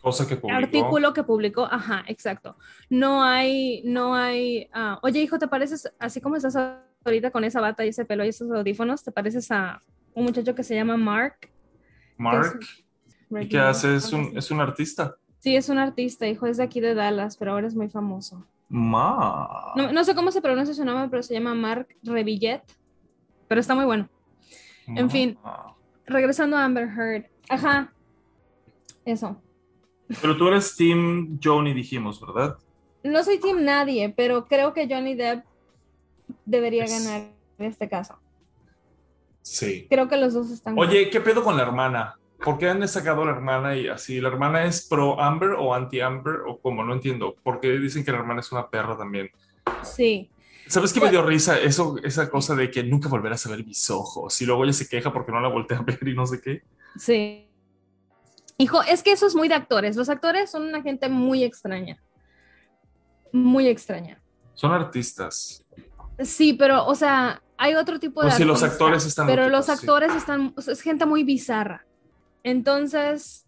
[0.01, 0.57] cosa que publicó.
[0.57, 2.57] artículo que publicó, ajá, exacto.
[2.89, 6.55] No hay, no hay, ah, oye hijo, ¿te pareces, así como estás
[7.03, 9.81] ahorita con esa bata y ese pelo y esos audífonos, te pareces a
[10.13, 11.49] un muchacho que se llama Mark?
[12.17, 12.59] Mark,
[13.29, 13.95] ¿y qué hace?
[13.95, 15.15] Es un, es un artista.
[15.39, 18.45] Sí, es un artista, hijo, es de aquí de Dallas, pero ahora es muy famoso.
[18.69, 19.73] Ma.
[19.75, 22.61] No, no sé cómo se pronuncia su nombre, pero se llama Mark Revillet,
[23.47, 24.09] pero está muy bueno.
[24.87, 25.37] en fin.
[26.07, 27.91] Regresando a Amber Heard, ajá,
[29.05, 29.39] eso.
[30.21, 32.57] Pero tú eres Team Johnny, dijimos, ¿verdad?
[33.03, 35.45] No soy team nadie, pero creo que Johnny Depp
[36.45, 38.17] debería Es- ganar en este caso.
[39.43, 39.85] Sí.
[39.89, 40.77] Creo que los dos están.
[40.77, 42.17] Oye, ¿qué pedo con la hermana?
[42.43, 44.19] ¿Por qué han sacado a la hermana y así?
[44.19, 46.83] ¿La hermana es pro Amber o anti Amber o cómo?
[46.83, 47.35] No entiendo.
[47.43, 49.29] Porque dicen que la hermana es una perra también.
[49.83, 50.29] Sí.
[50.67, 51.59] ¿Sabes qué me dio risa?
[51.59, 54.41] Eso, esa cosa de que nunca volverás a ver mis ojos.
[54.41, 56.63] Y luego ella se queja porque no la voltea a ver y no sé qué.
[56.97, 57.47] Sí.
[58.57, 59.95] Hijo, es que eso es muy de actores.
[59.95, 62.01] Los actores son una gente muy extraña.
[63.31, 64.21] Muy extraña.
[64.53, 65.65] Son artistas.
[66.19, 69.65] Sí, pero, o sea, hay otro tipo de O si los actores están Pero los
[69.65, 69.71] sí.
[69.71, 71.85] actores están, o sea, es gente muy bizarra.
[72.45, 73.47] Entonces,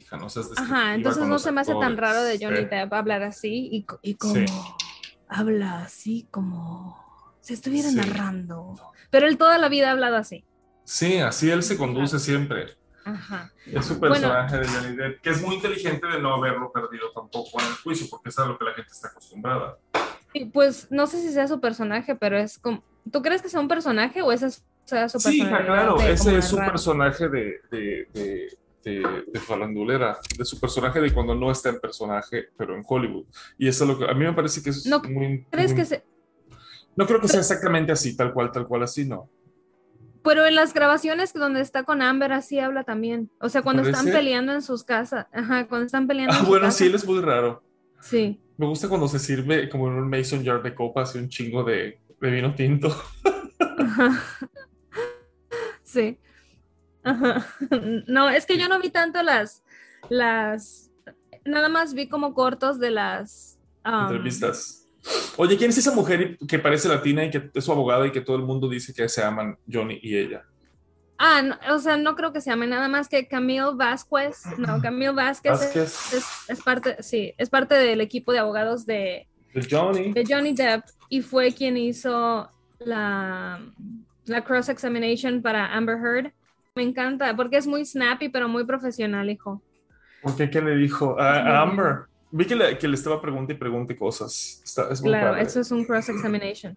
[0.00, 2.92] Hija, no seas ajá, entonces no se me hace tan raro de Johnny Eh, Depp
[2.94, 4.46] hablar así y, y como Sí.
[5.28, 7.04] habla así como
[7.40, 7.96] si estuviera Sí.
[7.96, 8.76] narrando.
[9.10, 10.42] Pero él toda la vida ha hablado así.
[10.84, 12.78] Sí, así él se conduce siempre.
[13.04, 13.52] Ajá.
[13.66, 17.60] Es su personaje de Johnny Depp, que es muy inteligente de no haberlo perdido tampoco
[17.60, 19.76] en el juicio, porque es a lo que la gente está acostumbrada.
[20.54, 22.82] Pues no sé si sea su personaje, pero es como.
[23.12, 26.56] ¿Tú crees que sea un personaje o es- sea su Sí, claro, ese es su
[26.56, 31.80] personaje de, de, de, de, de farandulera, de su personaje de cuando no está en
[31.80, 33.24] personaje, pero en Hollywood.
[33.58, 35.46] Y eso es lo que a mí me parece que es No muy...
[35.50, 36.04] ¿Crees muy- que se.?
[36.96, 39.28] No creo que sea exactamente así, tal cual, tal cual, así, no.
[40.22, 43.30] Pero en las grabaciones donde está con Amber así habla también.
[43.40, 45.26] O sea, cuando están peleando en sus casas.
[45.32, 46.78] Ajá, cuando están peleando Ah, en bueno, casa.
[46.78, 47.62] sí, él es muy raro.
[48.00, 48.40] Sí.
[48.56, 51.62] Me gusta cuando se sirve como en un mason jar de copas y un chingo
[51.64, 52.88] de, de vino tinto.
[53.78, 54.22] Ajá.
[55.94, 56.18] Sí.
[57.02, 57.46] Ajá.
[58.06, 59.62] No, es que yo no vi tanto las,
[60.10, 60.90] las,
[61.44, 64.86] nada más vi como cortos de las um, entrevistas.
[65.36, 68.20] Oye, ¿quién es esa mujer que parece latina y que es su abogada y que
[68.22, 70.44] todo el mundo dice que se aman Johnny y ella?
[71.18, 74.42] Ah, no, o sea, no creo que se llame nada más que Camille Vázquez.
[74.58, 78.84] No, Camille Vázquez, es- Vázquez, Es, es parte, sí, es parte del equipo de abogados
[78.86, 80.12] de, de Johnny.
[80.12, 83.60] de Johnny Depp y fue quien hizo la,
[84.26, 86.32] la cross examination para Amber Heard.
[86.74, 89.62] Me encanta porque es muy snappy, pero muy profesional, hijo.
[90.22, 90.50] ¿Por qué?
[90.50, 91.18] ¿Qué le dijo?
[91.20, 92.06] A, a Amber.
[92.30, 94.60] Vi que le, que le estaba pregunte y pregunte cosas.
[94.64, 95.42] Está, es muy Claro, padre.
[95.42, 96.76] eso es un cross examination.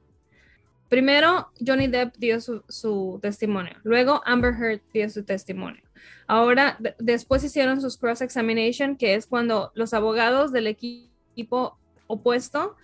[0.89, 3.73] Primero, Johnny Depp dio su, su testimonio.
[3.83, 5.81] Luego, Amber Heard dio su testimonio.
[6.27, 11.77] Ahora, de- después hicieron sus cross examination, que es cuando los abogados del equi- equipo
[12.07, 12.75] opuesto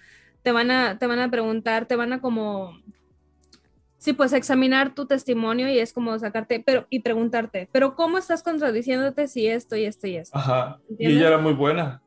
[0.42, 2.78] te van a, te van a preguntar, te van a como,
[4.04, 8.44] sí, pues examinar tu testimonio y es como sacarte, pero y preguntarte, pero ¿cómo estás
[8.44, 10.38] contradiciéndote si esto y esto y esto?
[10.38, 10.82] Ajá.
[11.00, 12.02] Y ella era muy buena.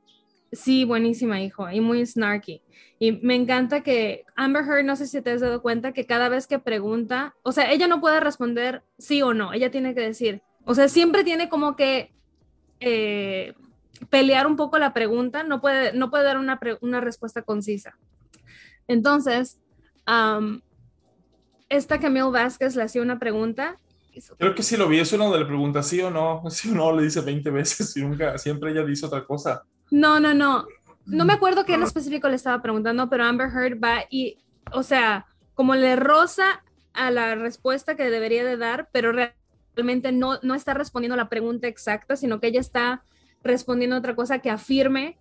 [0.52, 2.60] Sí, buenísima, hijo, y muy snarky.
[2.98, 6.28] Y me encanta que Amber Heard, no sé si te has dado cuenta que cada
[6.28, 10.02] vez que pregunta, o sea, ella no puede responder sí o no, ella tiene que
[10.02, 12.12] decir, o sea, siempre tiene como que
[12.80, 13.54] eh,
[14.10, 17.96] pelear un poco la pregunta, no puede, no puede dar una, pre- una respuesta concisa.
[18.86, 19.58] Entonces,
[20.04, 20.60] am,
[21.68, 23.78] esta Camille Vázquez le hacía una pregunta.
[24.38, 24.98] Creo que sí lo vi.
[24.98, 26.42] Es uno donde le pregunta sí o no.
[26.50, 29.64] Sí o no, le dice 20 veces y nunca, siempre ella dice otra cosa.
[29.90, 30.66] No, no, no.
[31.04, 34.38] No me acuerdo qué en específico le estaba preguntando, pero Amber Heard va y,
[34.72, 40.40] o sea, como le roza a la respuesta que debería de dar, pero realmente no,
[40.42, 43.04] no está respondiendo la pregunta exacta, sino que ella está
[43.44, 45.16] respondiendo otra cosa que afirme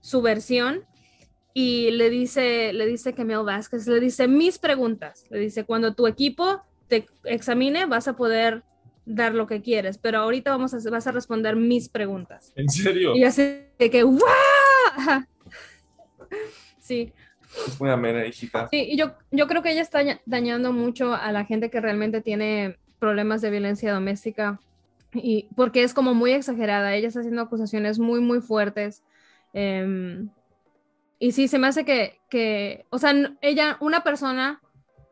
[0.00, 0.84] su versión
[1.54, 6.06] y le dice, le dice Camille Vázquez, le dice mis preguntas, le dice cuando tu
[6.06, 8.62] equipo te examine vas a poder
[9.04, 12.52] dar lo que quieres, pero ahorita vamos a, vas a responder mis preguntas.
[12.56, 13.14] ¿En serio?
[13.16, 13.42] Y así
[13.78, 14.22] de que ¡guau!
[16.78, 17.12] Sí,
[17.66, 18.68] Es muy amena, hijita.
[18.68, 21.80] sí, y yo, yo creo que ella está daña- dañando mucho a la gente que
[21.80, 24.60] realmente tiene problemas de violencia doméstica
[25.12, 29.02] y porque es como muy exagerada, ella está haciendo acusaciones muy, muy fuertes.
[29.54, 30.30] em,
[31.22, 34.60] Y sí, se me hace que, que, o sea, ella, una persona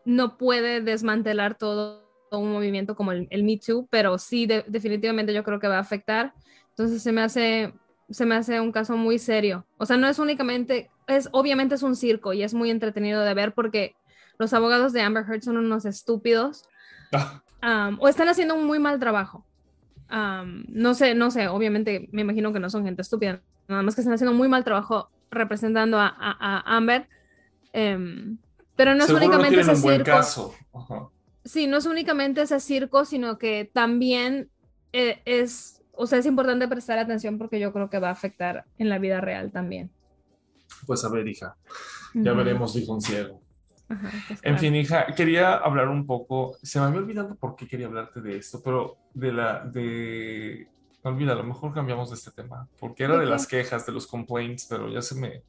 [0.05, 5.33] no puede desmantelar todo un movimiento como el, el Me Too, pero sí, de- definitivamente
[5.33, 6.35] yo creo que va a afectar.
[6.71, 7.73] Entonces se me hace,
[8.09, 9.69] se me hace un caso muy serio.
[9.79, 13.35] O sea, no es únicamente, es obviamente es un circo y es muy entretenido de
[13.35, 13.95] ver porque
[14.37, 16.65] los abogados de Amber Heard son unos estúpidos
[17.63, 19.47] um, o están haciendo un muy mal trabajo.
[20.11, 23.95] Um, no sé, no sé, obviamente me imagino que no son gente estúpida, nada más
[23.95, 27.09] que están haciendo un muy mal trabajo representando a, a- a Amber.
[27.73, 28.39] Em,
[28.77, 30.11] pero no es seguro no únicamente tienen ese un buen circo.
[30.17, 30.55] caso.
[30.73, 31.09] Ajá.
[31.45, 34.51] Sí, no es únicamente ese circo, sino que también
[34.93, 38.65] eh, es, o sea, es importante prestar atención porque yo creo que va a afectar
[38.79, 39.91] en la vida real también.
[40.87, 41.57] Pues a ver, hija,
[42.15, 42.39] ya Ujú.
[42.39, 43.41] veremos, dijo un ciego.
[43.89, 47.67] Ajá, pues, En fin, hija, quería hablar un poco, se me había olvidado por qué
[47.67, 50.69] quería hablarte de esto, pero de la, de,
[51.03, 54.07] olvida, a lo mejor cambiamos de este tema, porque era ¿De las quejas, de los
[54.07, 55.43] complaints, pero ya se me,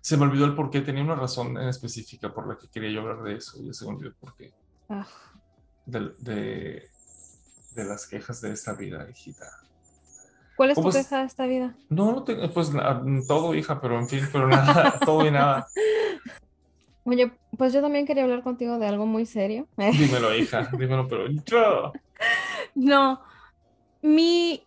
[0.00, 2.90] se me olvidó el por qué, tenía una razón en específica por la que quería
[2.90, 4.52] yo hablar de eso, ya se me olvidó el por qué,
[4.88, 5.06] Ah,
[5.86, 6.90] de, de,
[7.72, 9.46] de las quejas de esta vida, hijita.
[10.56, 10.96] ¿Cuál es tu ¿Cómo es?
[10.96, 11.74] queja de esta vida?
[11.88, 12.70] No, no tengo, pues
[13.26, 15.66] todo, hija, pero en fin, pero nada, todo y nada.
[17.04, 19.68] Oye, pues yo también quería hablar contigo de algo muy serio.
[19.76, 21.92] Dímelo, hija, dímelo, pero yo.
[22.76, 23.22] No,
[24.02, 24.64] mi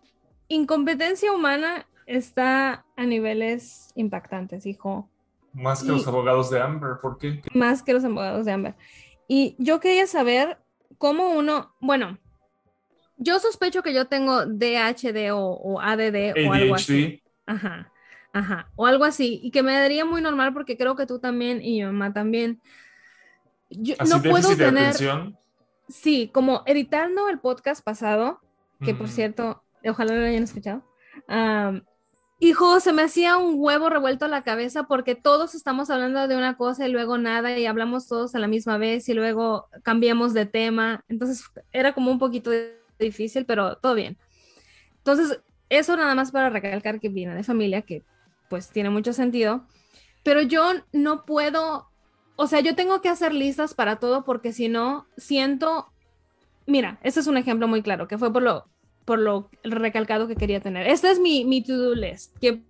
[0.48, 5.08] incompetencia humana está a niveles impactantes, hijo,
[5.52, 7.42] Más que los abogados de Amber, ¿por qué?
[7.54, 8.74] más que los abogados de Amber.
[9.28, 10.58] Y yo quería saber
[10.96, 12.18] cómo uno, bueno,
[13.18, 17.22] yo sospecho que yo tengo DHD o, o ADD o algo así.
[17.46, 17.92] Ajá,
[18.32, 21.60] ajá, o algo así, y que me daría muy normal porque creo que tú también
[21.62, 22.60] y mi mamá también.
[23.70, 24.94] Yo Así no puedo de tener,
[25.88, 28.40] sí, como editando el podcast pasado,
[28.82, 30.82] que por cierto, ojalá lo hayan escuchado.
[31.28, 31.82] am,
[32.40, 36.36] hijo, se me hacía un huevo revuelto a la cabeza porque todos estamos hablando de
[36.36, 40.34] una cosa y luego nada y hablamos todos a la misma vez y luego cambiamos
[40.34, 41.04] de tema.
[41.08, 42.50] Entonces era como un poquito
[42.98, 44.16] difícil, pero todo bien.
[44.98, 48.04] Entonces, eso nada más para recalcar que viene de familia, que
[48.48, 49.66] pues tiene mucho sentido.
[50.22, 51.88] Pero yo no puedo,
[52.36, 55.92] o sea, yo tengo que hacer listas para todo porque si no, siento
[56.68, 58.66] mira, este es un ejemplo muy claro, que fue por lo,
[59.08, 60.86] por lo recalcado que quería tener.
[60.86, 62.36] Este es mi, mi to-do list.
[62.42, 62.60] Qué,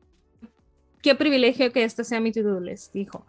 [1.02, 3.26] qué privilegio que este sea mi to-do list, dijo.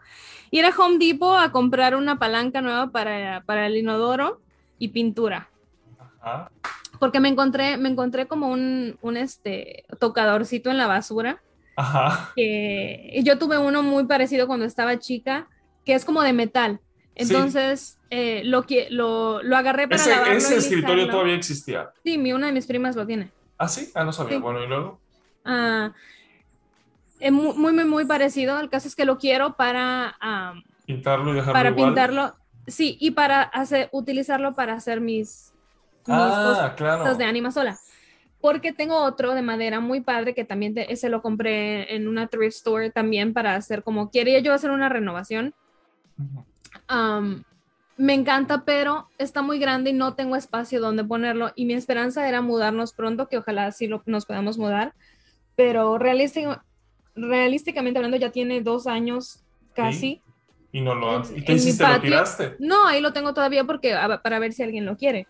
[0.52, 4.42] Ir a Home Depot a comprar una palanca nueva para, para el inodoro
[4.78, 5.50] y pintura.
[6.22, 6.52] Ajá.
[7.00, 11.42] Porque me encontré, me encontré como un, un este, tocadorcito en la basura.
[11.78, 12.32] Ajá.
[12.36, 15.48] Que yo tuve uno muy parecido cuando estaba chica,
[15.84, 16.80] que es como de metal.
[17.20, 17.26] Sí.
[17.36, 21.92] Entonces, eh, lo, que, lo, lo agarré para Ese, lavarlo ese y escritorio todavía existía.
[22.02, 23.30] Sí, mi, una de mis primas lo tiene.
[23.58, 23.92] ¿Ah, sí?
[23.94, 24.38] Ah, no sabía.
[24.38, 24.42] Sí.
[24.42, 25.02] Bueno, y luego.
[25.44, 25.92] Ah,
[27.20, 28.58] es muy, muy, muy, parecido.
[28.60, 30.16] El caso es que lo quiero para,
[30.86, 31.90] Pintarlo y dejarlo para igual.
[31.90, 32.36] pintarlo.
[32.68, 35.52] Sí, y para hacer, utilizarlo para hacer mis,
[36.08, 37.00] mis Ah, claro.
[37.04, 37.78] cosas de Anima Sola.
[38.40, 42.28] Porque tengo otro de madera muy padre que también te- ese lo compré en una
[42.28, 45.54] thrift store también para hacer como quería yo hacer una renovación.
[46.18, 46.46] Ujú.
[47.98, 51.52] Me encanta, pero está muy grande y no tengo espacio donde ponerlo.
[51.56, 54.94] Y mi esperanza era mudarnos pronto, que ojalá sí lo, nos podamos mudar.
[55.58, 56.64] Pero realística-
[57.16, 60.22] realísticamente hablando, ya tiene dos años casi.
[60.72, 61.32] Y no lo En- has.
[61.32, 61.86] ¿Y en qué hiciste?
[61.86, 62.56] ¿Lo tiraste?
[62.60, 65.28] No, ahí lo tengo todavía porque para ver si alguien lo quiere.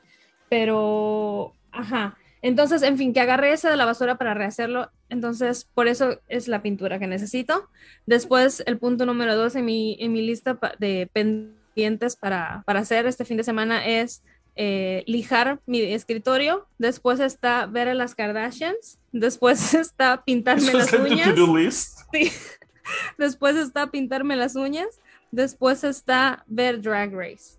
[0.47, 2.17] Pero, ajá.
[2.43, 4.91] Entonces, en fin, que agarré ese de la basura para rehacerlo.
[5.09, 7.69] Entonces, por eso es la pintura que necesito.
[8.05, 13.05] Después, el punto número dos en mi, en mi lista de pendientes para, para hacer
[13.07, 14.23] este fin de semana es
[14.55, 16.67] eh, lijar mi escritorio.
[16.77, 18.99] Después está ver a las Kardashians.
[19.11, 21.95] Después está pintarme las uñas.
[22.11, 22.31] Sí.
[23.17, 24.99] Después está pintarme las uñas.
[25.31, 27.58] Después está ver Drag Race.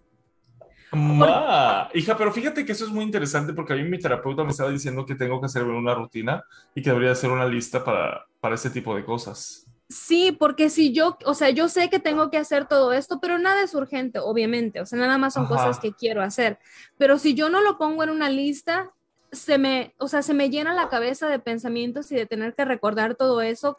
[0.92, 4.50] Ma, hija, pero fíjate que eso es muy interesante porque a mí mi terapeuta me
[4.50, 8.26] estaba diciendo que tengo que hacer una rutina y que debería hacer una lista para,
[8.40, 9.66] para ese tipo de cosas.
[9.88, 13.38] Sí, porque si yo, o sea, yo sé que tengo que hacer todo esto, pero
[13.38, 15.57] nada es urgente, obviamente, o sea, nada más son Ajá.
[15.57, 16.59] cosas que quiero hacer.
[16.96, 18.92] Pero si yo no lo pongo en una lista,
[19.33, 22.64] se me, o sea, se me llena la cabeza de pensamientos y de tener que
[22.64, 23.79] recordar todo eso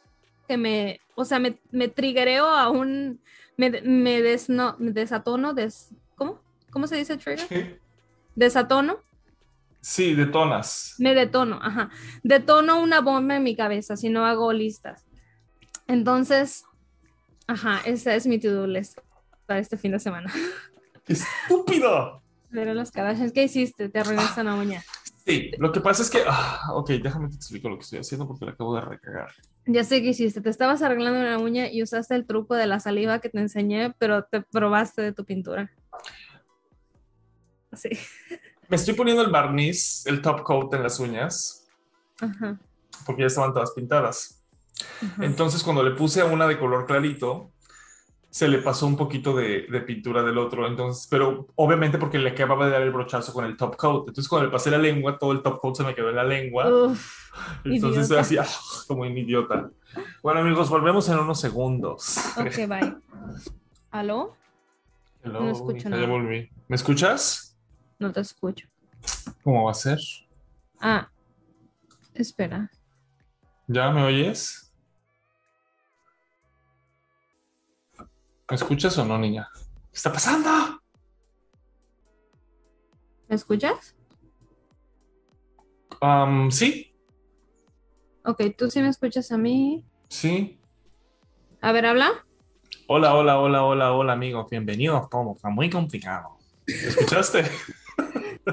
[0.50, 3.22] que me, o sea, me, me triggereo a un,
[3.56, 6.42] me, me, des, no, me desatono, des, ¿cómo?
[6.72, 7.80] ¿Cómo se dice trigger?
[8.36, 8.98] Desatono.
[9.82, 10.96] Sí, detonas.
[11.00, 11.90] Me detono, ajá.
[12.24, 15.06] Detono una bomba en mi cabeza si no hago listas.
[15.88, 16.64] Entonces,
[17.48, 19.00] ajá, esa es mi to-do list
[19.46, 20.32] para este fin de semana.
[21.08, 22.22] ¡Estúpido!
[22.52, 23.90] Ver a las Kardashians, ¿qué hiciste?
[23.90, 24.84] Te arruinaste una uña.
[25.26, 26.22] Sí, lo que pasa es que.
[26.28, 29.32] ah, ok, déjame te explico lo que estoy haciendo porque la acabo de recagar.
[29.66, 32.80] Ya sé qué hiciste, te estabas arreglando la uña y usaste el truco de la
[32.80, 35.72] saliva que te enseñé, pero te probaste de tu pintura.
[37.74, 37.90] Sí.
[38.70, 41.68] Me estoy poniendo el barniz, el top coat en las uñas,
[42.20, 42.58] Ajá.
[43.06, 44.44] porque ya estaban todas pintadas.
[45.04, 45.26] ajá.
[45.26, 47.52] Entonces, cuando le puse a una de color clarito,
[48.30, 50.66] se le pasó un poquito de, de pintura del otro.
[50.66, 54.08] Entonces, pero obviamente porque le acababa de dar el brochazo con el top coat.
[54.08, 56.24] Entonces, cuando le pasé la lengua, todo el top coat se me quedó en la
[56.24, 56.70] lengua.
[56.70, 57.30] Uf,
[57.66, 58.22] Entonces, idiota.
[58.22, 58.48] así, ah,
[58.88, 59.70] como un idiota.
[60.24, 62.18] Bueno, amigos, volvemos en unos segundos.
[62.38, 62.96] ok, bye.
[63.92, 64.38] ¿Aló?
[65.24, 66.02] Hello, No escucho nada.
[66.02, 66.50] ya volví.
[66.70, 67.51] ¿Me escuchas?
[68.02, 68.68] No te escucho.
[69.44, 70.00] ¿Cómo va a ser?
[70.80, 71.12] Ah,
[72.16, 72.72] espera.
[73.68, 74.74] ¿Ya me oyes?
[78.50, 79.48] ¿Me escuchas o no, niña?
[79.54, 80.50] ¿Qué está pasando?
[83.30, 83.96] ¿Me escuchas?
[86.02, 86.88] Am, sí,
[88.26, 89.86] Ok, tú sí me escuchas a mí.
[90.10, 90.58] sí.
[91.62, 92.26] A ver, habla.
[92.88, 94.48] Hola, hola, hola, hola, hola, amigos.
[94.50, 95.08] Bienvenidos.
[95.12, 96.40] Todo está muy complicado.
[96.66, 97.44] ¿Me escuchaste?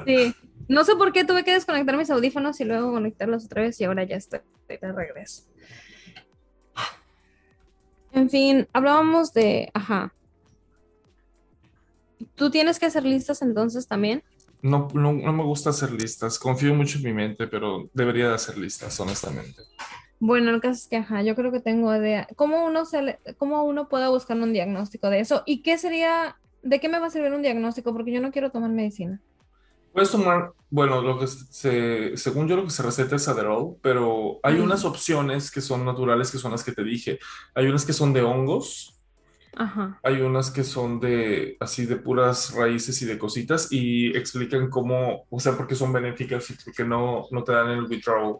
[0.05, 0.33] Sí.
[0.67, 3.85] No sé por qué tuve que desconectar mis audífonos y luego conectarlos otra vez y
[3.85, 5.43] ahora ya estoy de regreso.
[8.11, 10.13] En fin, hablábamos de, ajá.
[12.35, 14.23] ¿Tú tienes que hacer listas entonces también?
[14.61, 16.37] No, no, no me gusta hacer listas.
[16.37, 19.61] Confío mucho en mi mente, pero debería de hacer listas, honestamente.
[20.19, 22.27] Bueno, el caso es que, ajá, yo creo que tengo idea.
[22.35, 25.43] ¿Cómo uno, se le- cómo uno puede buscar un diagnóstico de eso?
[25.45, 27.93] ¿Y qué sería, de qué me va a servir un diagnóstico?
[27.93, 29.21] Porque yo no quiero tomar medicina.
[29.99, 34.39] Puedes tomar, bueno, lo que se, según yo lo que se receta es Adderall, pero
[34.43, 34.61] hay Ay.
[34.61, 37.19] unas opciones que son naturales, que son las que te dije.
[37.53, 38.97] Hay unas que son de hongos,
[39.57, 39.99] Ajá.
[40.01, 45.25] hay unas que son de así de puras raíces y de cositas y explican cómo,
[45.29, 48.37] o sea, porque son benéficas y porque no, no te dan el withdrawal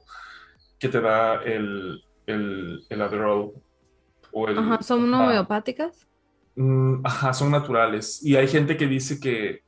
[0.80, 3.52] que te da el, el, el Adderall
[4.32, 4.58] o el...
[4.58, 6.08] Ajá, ¿son homeopáticas?
[6.56, 8.24] Mm, ajá, son naturales.
[8.24, 9.68] Y hay gente que dice que,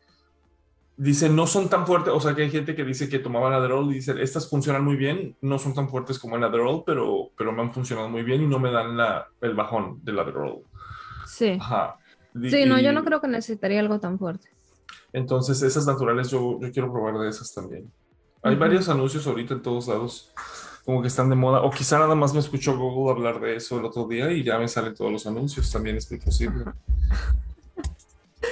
[0.98, 3.90] dice, no son tan fuertes, o sea, que hay gente que dice que tomaban Adderall
[3.92, 7.52] y dicen, estas funcionan muy bien, no son tan fuertes como el Adderall, pero, pero
[7.52, 10.64] me han funcionado muy bien y no me dan la, el bajón del Adderall.
[11.26, 11.58] Sí.
[11.60, 11.98] Ajá.
[12.34, 14.50] Sí, no, yo y no creo que necesitaría algo tan fuerte.
[15.14, 17.92] Entonces, esas naturales yo, yo quiero probar de esas también.
[18.44, 18.62] Hay Ujú.
[18.62, 20.32] varios anuncios ahorita en todos lados,
[20.86, 23.80] como que están de moda, o quizá nada más me escuchó Google hablar de eso
[23.80, 26.66] el otro día y ya me salen todos los anuncios, también es muy posible.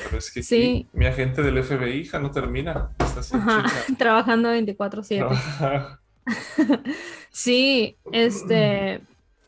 [0.06, 0.88] Pero es que Sí.
[0.94, 2.92] mi agente del FBI, hija, no termina.
[3.00, 3.64] Ajá,
[3.98, 5.18] trabajando 24/7.
[5.18, 6.00] Trabaja.
[7.32, 9.02] Sí, este,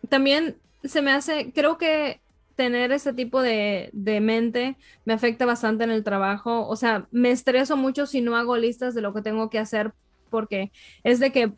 [0.09, 2.19] también se me hace, creo que
[2.55, 6.67] tener ese tipo de, de mente me afecta bastante en el trabajo.
[6.67, 9.93] O sea, me estreso mucho si no hago listas de lo que tengo que hacer
[10.29, 10.71] porque
[11.03, 11.51] es de que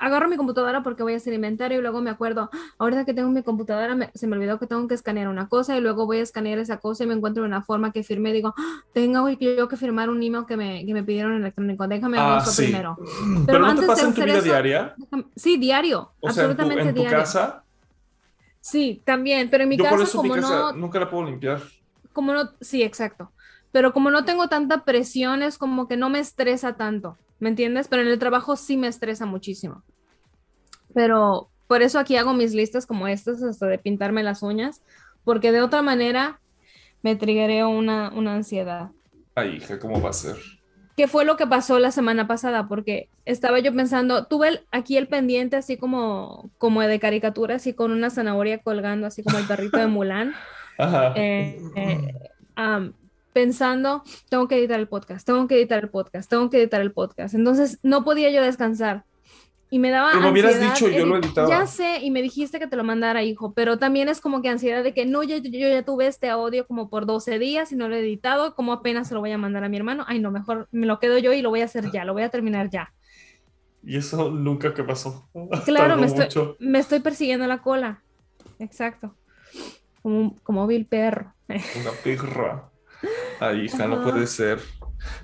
[0.00, 3.14] agarro mi computadora porque voy a hacer inventario y luego me acuerdo, "Ah, ahorita que
[3.14, 6.06] tengo mi computadora me- se me olvidó que tengo que escanear una cosa y luego
[6.06, 8.54] voy a escanear esa cosa y me encuentro en una forma que firmé y digo,
[8.56, 12.38] "Ah, tengo yo que firmar un email que me, que me pidieron electrónico, déjame Ah,
[12.42, 12.64] eso sí.
[12.64, 12.96] primero.
[13.46, 14.94] Pero no te de pasa en tu vida eso- diaria.
[14.96, 17.18] Déjame- Sí, diario, O sea, en tu, absolutamente en tu diario.
[17.18, 17.62] casa.
[18.60, 21.24] Sí, también, pero en mi Yo por casa mi como casa no, nunca la puedo
[21.24, 21.60] limpiar.
[22.12, 23.30] como no, sí, exacto.
[23.72, 27.86] Pero como no tengo tanta presión, es como que no me estresa tanto, ¿me entiendes?
[27.88, 29.82] Pero en el trabajo sí me estresa muchísimo.
[30.94, 34.82] Pero por eso aquí hago mis listas como estas, hasta de pintarme las uñas,
[35.24, 36.40] porque de otra manera
[37.02, 38.90] me triggereo una, una ansiedad.
[39.34, 40.36] Ay, hija, ¿cómo va a ser?
[40.96, 42.68] ¿Qué fue lo que pasó la semana pasada?
[42.68, 47.72] Porque estaba yo pensando, tuve el- aquí el pendiente así como, como de caricatura, así
[47.72, 50.34] con una zanahoria colgando, así como el perrito de Mulan.
[50.78, 51.12] Ajá.
[51.16, 52.14] eh, eh,
[53.32, 56.92] pensando, tengo que editar el podcast, tengo que editar el podcast, tengo que editar el
[56.92, 57.34] podcast.
[57.34, 59.04] Entonces no podía yo descansar.
[59.72, 61.48] Y me daba Pero me hubieras ansiedad dicho, yo lo edit- editaba.
[61.48, 64.48] Ya sé, y me dijiste que te lo mandara, hijo, pero también es como que
[64.48, 67.76] ansiedad de que no, yo, yo ya tuve este audio como por 12 días y
[67.76, 70.04] no lo he editado, como apenas se lo voy a mandar a mi hermano.
[70.08, 72.22] Ay, no, mejor me lo quedo yo y lo voy a hacer ya, lo voy
[72.24, 72.92] a terminar ya.
[73.84, 75.28] Y eso nunca que pasó.
[75.64, 76.56] Claro, me estoy, mucho.
[76.58, 78.02] me estoy persiguiendo la cola.
[78.58, 79.14] Exacto.
[80.02, 81.32] Como, como vil perro.
[81.48, 82.70] Una perra.
[83.38, 84.58] Ay, hija, no puede ser.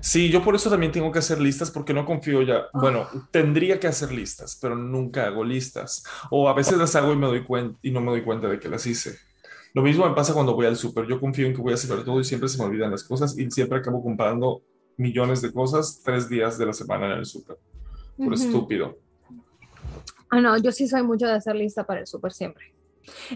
[0.00, 2.66] Sí, yo por eso también tengo que hacer listas porque no confío ya.
[2.72, 6.04] Bueno, tendría que hacer listas, pero nunca hago listas.
[6.30, 8.58] O a veces las hago y me doy cuenta y no me doy cuenta de
[8.58, 9.16] que las hice.
[9.74, 11.06] Lo mismo me pasa cuando voy al súper.
[11.06, 13.36] Yo confío en que voy a hacer todo y siempre se me olvidan las cosas
[13.38, 14.62] y siempre acabo comprando
[14.96, 17.58] millones de cosas tres días de la semana en el súper.
[18.16, 18.96] Por estúpido.
[20.30, 22.64] Ah, no, yo sí soy mucho de hacer lista para el súper siempre.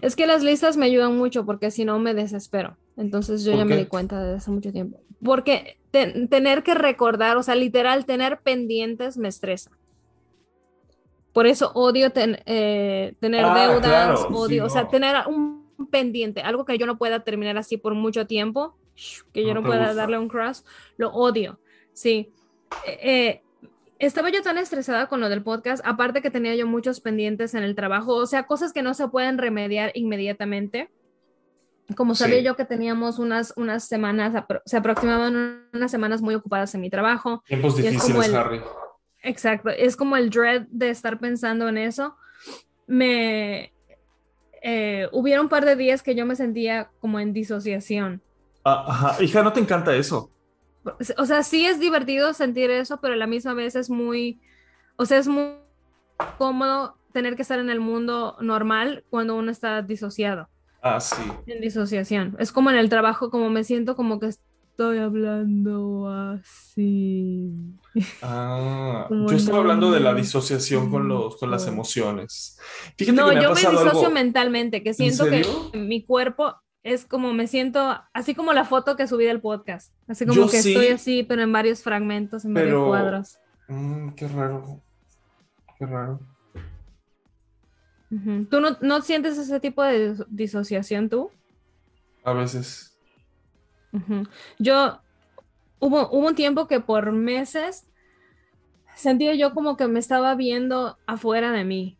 [0.00, 2.76] Es que las listas me ayudan mucho porque si no me desespero.
[2.96, 5.00] Entonces yo ¿Por ya me di cuenta desde hace mucho tiempo.
[5.22, 9.70] Porque te- tener que recordar, o sea, literal, tener pendientes me estresa.
[11.32, 15.60] Por eso odio ten- eh, tener Ah, deudas, claro, odio, sí, o sea, tener un
[15.90, 18.76] pendiente, algo que yo no pueda terminar así por mucho tiempo,
[19.32, 19.94] que yo No pueda gusta.
[19.94, 20.64] darle un cross,
[20.96, 21.60] lo odio.
[21.92, 22.32] Sí.
[22.86, 23.42] Eh, eh,
[23.98, 27.62] estaba yo tan estresada con lo del podcast, aparte que tenía yo muchos pendientes en
[27.62, 30.90] el trabajo, o sea, cosas que no se pueden remediar inmediatamente.
[31.96, 32.44] Como sabía Sí.
[32.44, 37.42] yo que teníamos unas, unas semanas, se aproximaban unas semanas muy ocupadas en mi trabajo,
[37.46, 38.60] Tiempos difíciles, el- Harry.
[39.22, 42.16] Exacto, es como el dread de estar pensando en eso.
[42.86, 43.72] Me
[44.62, 48.22] eh, hubiera un par de días que yo me sentía como en disociación.
[48.64, 49.22] Ah, ajá.
[49.22, 50.30] Hija, ¿no te encanta eso?
[51.18, 54.40] O sea, sí es divertido sentir eso, pero a la misma vez es muy,
[54.96, 55.54] o sea, es muy
[56.38, 60.48] cómodo tener que estar en el mundo normal cuando uno está disociado,
[60.82, 61.22] Ah, sí.
[61.46, 62.36] en disociación.
[62.38, 67.50] Es como en el trabajo, como me siento como que estoy hablando así.
[68.22, 72.58] Ah, yo estaba hablando de la disociación con los, con las emociones.
[72.96, 74.10] Fíjate No, que me ha yo me disocio algo.
[74.10, 79.06] mentalmente, que siento que mi cuerpo es como me siento, así como la foto que
[79.06, 80.70] subí del podcast, así como Yo que sí.
[80.72, 83.38] estoy así, pero en varios fragmentos, en varios cuadros.
[83.68, 84.80] Mm, qué raro.
[85.78, 86.20] Qué raro.
[88.50, 91.30] ¿Tú no, no sientes ese tipo de dis- disociación tú?
[92.24, 92.96] A veces.
[94.58, 95.00] Yo,
[95.78, 97.86] hubo, hubo un tiempo que por meses
[98.96, 101.96] sentía yo como que me estaba viendo afuera de mí.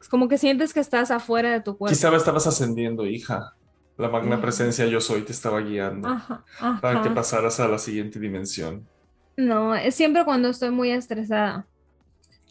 [0.00, 1.94] Es como que sientes que estás afuera de tu cuerpo.
[1.94, 3.54] Quizá estabas ascendiendo, hija.
[3.98, 6.44] La magna presencia yo soy te estaba guiando Ajá,
[6.80, 7.14] para que ajá.
[7.14, 8.88] pasaras a la siguiente dimensión.
[9.36, 11.66] No, es siempre cuando estoy muy estresada.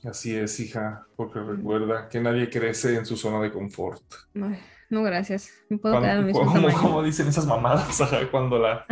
[0.03, 4.01] Así es, hija, porque recuerda que nadie crece en su zona de confort.
[4.33, 5.51] Ay, no, gracias.
[5.69, 8.85] Me puedo Cuando- quedar mismo como, dicen esas mamadas, cuando la,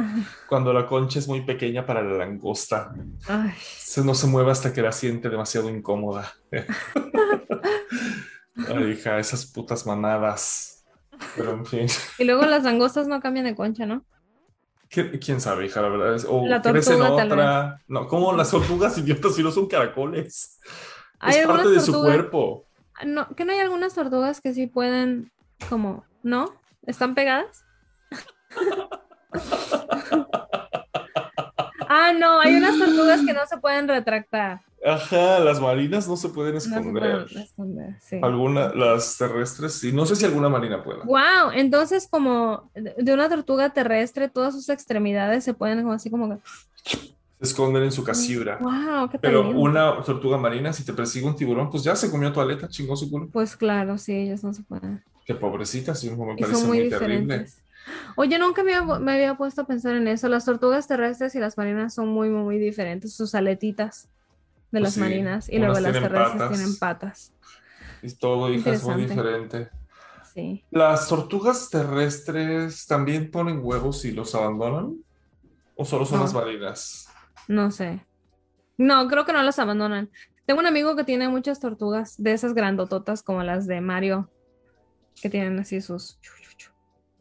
[0.47, 2.93] cuando la concha es muy pequeña para la langosta.
[3.28, 6.32] Ay, Se no se mueve hasta que la siente demasiado incómoda.
[8.68, 10.86] Ay, hija, esas putas manadas.
[11.36, 11.88] Pero en fin,
[12.18, 14.05] Y luego las langostas no cambian de concha, ¿no?
[14.89, 16.26] ¿Qui- quién sabe, hija, la verdad es.
[16.28, 17.82] O La crecen tortuga, tal otra.
[17.88, 20.60] No, como las tortugas idiotas si no son caracoles.
[21.20, 22.65] Hay es parte de su cuerpo.
[23.05, 25.32] No, que no hay algunas tortugas que sí pueden,
[25.70, 26.53] como, ¿no?
[26.86, 27.65] ¿Están pegadas?
[31.88, 34.61] ah, no, hay unas tortugas que no se pueden retractar.
[34.86, 37.26] Ajá, las marinas no se pueden No se esconder.
[37.26, 38.20] pueden esconder, sí.
[38.22, 39.91] Algunas, las terrestres, sí.
[39.91, 41.03] No sé si alguna marina pueda.
[41.03, 46.39] Wow, entonces como de una tortuga terrestre, todas sus extremidades se pueden como así como
[47.39, 48.57] Se esconden en su casibra.
[48.59, 52.31] wow, qué Pero una tortuga marina, si te persigue un tiburón, pues ya se comió
[52.33, 53.29] tu aleta, chingó su culo.
[53.31, 55.01] Pues claro, sí, ellos no se pueden.
[55.25, 57.15] Qué pobrecita, sí, me Y parece son muy muy terrible.
[57.19, 57.63] diferentes.
[58.17, 60.27] Oye, nunca me había, me había puesto a pensar en eso.
[60.27, 63.13] Las tortugas terrestres y las marinas son muy, muy, muy diferentes.
[63.13, 64.09] Sus aletitas
[64.71, 66.49] de Pues las sí, marinas y luego las terrestres patas.
[66.57, 67.33] tienen patas.
[68.01, 69.69] Y todo, hija, es muy diferente.
[70.33, 70.63] Sí.
[70.71, 74.97] ¿Las tortugas terrestres también ponen huevos y los abandonan?
[75.75, 76.23] ¿O solo son No.
[76.25, 77.09] las marinas?
[77.50, 78.06] No sé.
[78.78, 80.12] No, creo que no las abandonan.
[80.45, 84.30] Tengo un amigo que tiene muchas tortugas de esas grandototas como las de Mario,
[85.20, 86.20] que tienen así sus,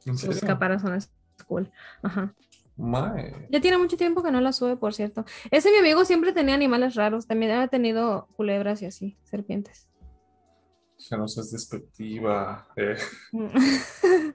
[0.05, 1.11] ¿En sus caparazones
[1.47, 1.72] cool.
[2.03, 2.35] Ajá.
[2.76, 3.49] Mae.
[3.51, 5.24] Ya tiene mucho tiempo que no las sube, por cierto.
[5.51, 7.26] Ese mi amigo siempre tenía animales raros.
[7.26, 9.89] También ha tenido culebras y así, serpientes.
[10.99, 12.68] Ya no seas despectiva.
[12.76, 12.97] eh.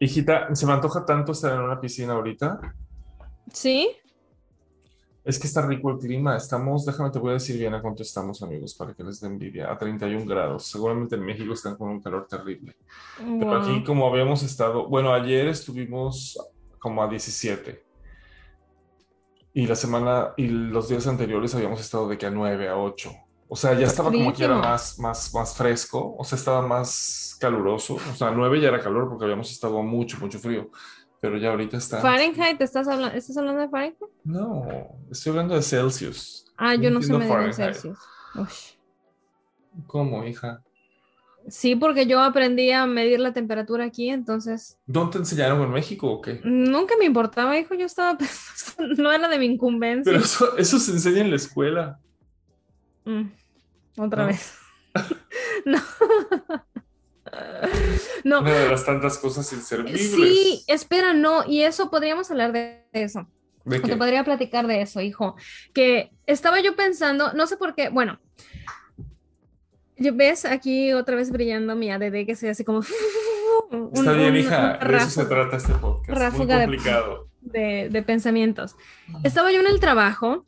[0.00, 2.74] Hijita, se me antoja tanto estar en una piscina ahorita.
[3.52, 3.96] ¿Sí?
[5.24, 6.36] Es que está rico el clima.
[6.36, 9.28] Estamos, déjame te voy a decir bien a cuánto estamos, amigos, para que les dé
[9.28, 9.70] envidia.
[9.70, 10.66] A 31 grados.
[10.66, 12.76] Seguramente en México están con un calor terrible.
[13.18, 16.38] Pero aquí, como habíamos estado, bueno, ayer estuvimos
[16.78, 17.84] como a 17.
[19.54, 23.12] Y la semana y los días anteriores habíamos estado de que a 9, a 8.
[23.48, 27.36] O sea, ya estaba como que era más, más, más fresco, o sea, estaba más
[27.38, 27.96] caluroso.
[27.96, 30.70] O sea, a 9 ya era calor porque habíamos estado mucho, mucho frío.
[31.22, 32.00] Pero ya ahorita está.
[32.00, 33.96] Fahrenheit, ¿estás hablando, ¿estás hablando de Fahrenheit?
[34.24, 34.66] No,
[35.08, 36.52] estoy hablando de Celsius.
[36.56, 37.54] Ah, yo no sé entiendo medir en.
[37.54, 37.98] Celsius.
[39.86, 40.64] ¿Cómo, hija?
[41.46, 46.10] Sí, porque yo aprendí a medir la temperatura aquí, entonces ¿Dónde te enseñaron en México
[46.10, 46.40] o qué?
[46.42, 48.18] nunca me importaba, hijo, yo estaba,
[48.98, 50.12] no era de mi incumbencia.
[50.12, 52.00] Pero eso, eso se enseña en la escuela.
[53.04, 53.28] Mm,
[53.96, 54.28] otra ¿No?
[54.28, 54.56] vez.
[55.66, 55.78] no.
[58.24, 58.40] no.
[58.40, 60.10] Una de las tantas cosas inservibles.
[60.12, 63.26] Sí, espera, no, y eso podríamos hablar de eso.
[63.64, 63.96] ¿De O te qué?
[63.96, 65.36] podría platicar de eso, hijo.
[65.72, 68.18] Que estaba yo pensando, no sé por qué, bueno,
[69.96, 72.80] ves aquí otra vez brillando mi ADD que se hace como...
[73.70, 76.08] un- Está bien, un- hija, de eso se trata este podcast.
[76.10, 77.28] Muy ráfaga de- complicado.
[77.40, 78.74] de, de pensamientos.
[79.24, 80.44] Estaba yo en el trabajo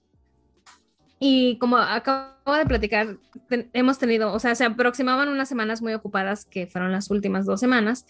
[1.27, 3.17] Y como acabo de platicar,
[3.73, 7.61] hemos tenido, o sea, se aproximaban unas semanas muy ocupadas, que fueron las últimas dos
[7.61, 8.05] semanas.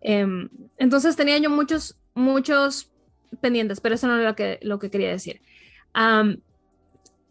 [0.00, 2.90] Em, entonces tenía yo muchos, muchos
[3.40, 5.42] pendientes, pero eso no era lo que, lo que quería decir.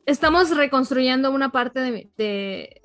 [0.06, 2.82] estamos reconstruyendo una parte de,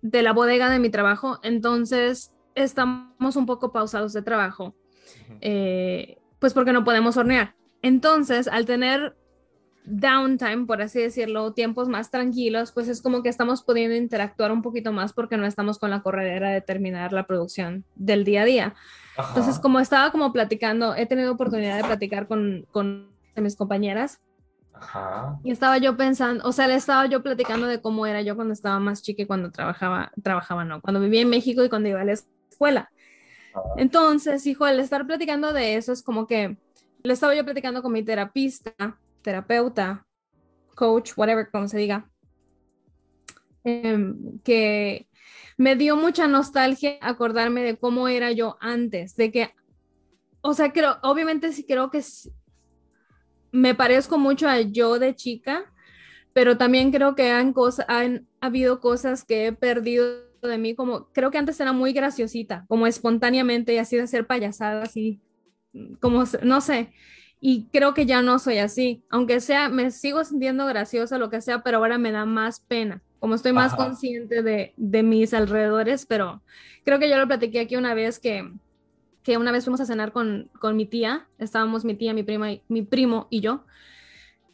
[0.00, 4.74] de, la bodega de mi trabajo, entonces estamos un poco pausados de trabajo,
[5.42, 7.54] eh, pues porque no podemos hornear.
[7.82, 9.19] Entonces, al tener
[9.90, 14.62] downtime, por así decirlo, tiempos más tranquilos, pues es como que estamos pudiendo interactuar un
[14.62, 18.44] poquito más porque no estamos con la corredera de terminar la producción del día a
[18.44, 18.74] día.
[19.28, 24.20] Entonces, como estaba como platicando, he tenido oportunidad de platicar con, con mis compañeras.
[25.44, 28.54] Y estaba yo pensando, o sea, le estaba yo platicando de cómo era yo cuando
[28.54, 32.00] estaba más chica y cuando trabajaba, trabajaba no, cuando vivía en México y cuando iba
[32.00, 32.90] a la escuela.
[33.76, 36.56] Entonces, hijo, al estar platicando de eso es como que
[37.02, 38.72] le estaba yo platicando con mi terapista
[39.22, 40.06] terapeuta,
[40.74, 42.10] coach, whatever, como se diga,
[43.64, 45.08] em, que
[45.56, 49.50] me dio mucha nostalgia acordarme de cómo era yo antes, de que,
[50.40, 52.02] o sea, creo, obviamente sí creo que
[53.52, 55.70] me parezco mucho a yo de chica,
[56.32, 61.08] pero también creo que han, cosas, han habido cosas que he perdido de mí, como
[61.12, 65.20] creo que antes era muy graciosita, como espontáneamente y así de hacer payasadas y
[66.00, 66.92] como, no sé,
[67.40, 71.40] y creo que ya no soy así, aunque sea, me sigo sintiendo graciosa, lo que
[71.40, 76.04] sea, pero ahora me da más pena, como estoy más consciente de, de, mis alrededores,
[76.04, 76.42] pero
[76.84, 78.52] creo que yo lo platiqué aquí una vez que,
[79.22, 82.52] que una vez fuimos a cenar con, con mi tía, estábamos mi tía, mi prima,
[82.52, 83.64] y, mi primo y yo,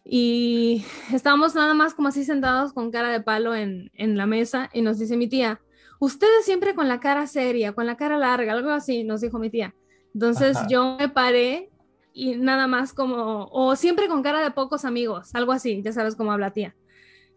[0.05, 4.71] y estábamos nada más como así sentados con cara de palo en, en la mesa
[4.73, 5.61] y nos dice mi tía,
[5.99, 9.51] ustedes siempre con la cara seria, con la cara larga, algo así, nos dijo mi
[9.51, 9.75] tía.
[10.15, 11.69] Entonces yo me paré
[12.17, 16.17] y nada más como, o siempre con cara de pocos amigos, algo así, ya sabes
[16.17, 16.75] cómo habla tía.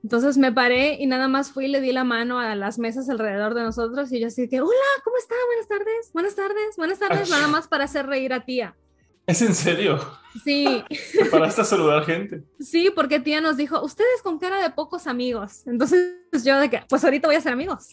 [0.01, 3.09] Entonces me paré y nada más fui y le di la mano a las mesas
[3.09, 4.71] alrededor de nosotros y yo así que, hola,
[5.03, 5.36] ¿cómo está?
[5.47, 8.73] Buenas tardes, buenas tardes, buenas tardes, nada más para hacer reír a tía.
[9.27, 9.99] ¿Es en serio?
[10.45, 10.82] Sí.
[11.32, 12.45] para hasta saludar gente.
[12.61, 15.67] Sí, porque tía nos dijo, ustedes con cara de pocos amigos.
[15.67, 16.15] Entonces
[16.45, 17.89] yo de que, pues ahorita voy a ser amigos.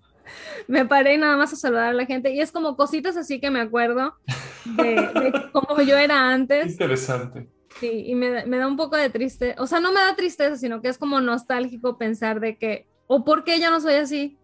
[0.68, 3.50] me paré nada más a saludar a la gente y es como cositas así que
[3.50, 4.16] me acuerdo
[4.64, 6.72] de, cómo yo era antes.
[6.72, 7.48] Interesante.
[7.80, 10.56] Sí, y me, me, da un poco de triste, o sea, no me da tristeza,
[10.56, 14.38] sino que es como nostálgico pensar de que, o por qué ya no soy así,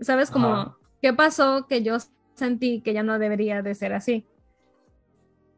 [0.00, 0.30] ¿sabes?
[0.30, 1.96] Como, ¿qué pasó que yo
[2.34, 4.26] sentí que ya no debería de ser así?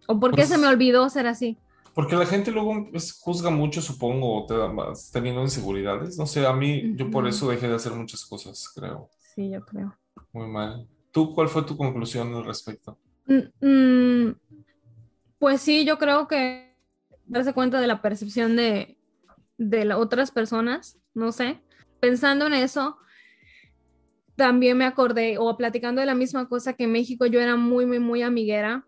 [0.09, 1.59] ¿O por qué pues se me olvidó ser así?
[1.95, 2.89] Porque la gente luego
[3.21, 6.19] juzga mucho, supongo, te da más, teniendo inseguridades.
[6.19, 9.09] No sé, a mí, yo por eso dejé de hacer muchas cosas, creo.
[9.35, 9.97] Sí, yo creo.
[10.33, 10.89] Muy mal.
[11.13, 12.99] ¿Tú cuál fue tu conclusión al respecto?
[13.27, 14.35] Mm, mm,
[15.39, 16.75] pues sí, yo creo que
[17.27, 18.99] darse cuenta de la percepción de,
[19.59, 21.61] de las otras personas, no sé.
[22.01, 22.99] Pensando en eso,
[24.37, 27.87] también me acordé, o platicando de la misma cosa, que en México yo era muy,
[27.87, 28.85] muy, muy amiguera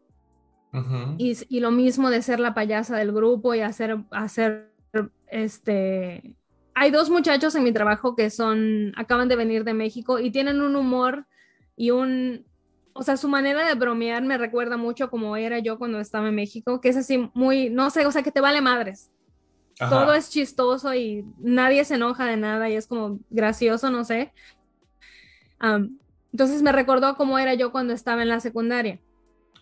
[1.16, 4.72] y, lo mismo de ser la payasa del grupo y hacer, hacer,
[5.28, 6.36] este...
[6.74, 10.60] Hay dos muchachos en mi trabajo que son, acaban de venir de México y tienen
[10.60, 11.26] un humor
[11.74, 12.44] y un,
[12.96, 16.34] o sea, su manera de bromear me recuerda mucho como era yo cuando estaba en
[16.34, 19.10] México, que es así muy, no sé, o sea, que te vale madres.
[19.78, 24.32] Todo es chistoso y nadie se enoja de nada y es como gracioso, no sé.
[25.60, 28.98] entonces me recordó cómo era yo cuando estaba en la secundaria.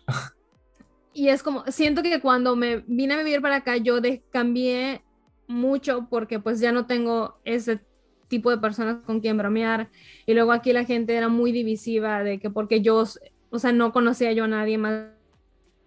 [1.13, 3.95] y es como, siento que cuando me vine a vivir para acá, yo
[4.31, 5.03] cambié
[5.47, 7.81] mucho porque pues ya no tengo ese
[8.27, 9.89] tipo de personas con quien bromear.
[10.25, 13.03] Y luego aquí la gente era muy divisiva de que porque yo,
[13.49, 15.09] o sea, no conocía yo a nadie más.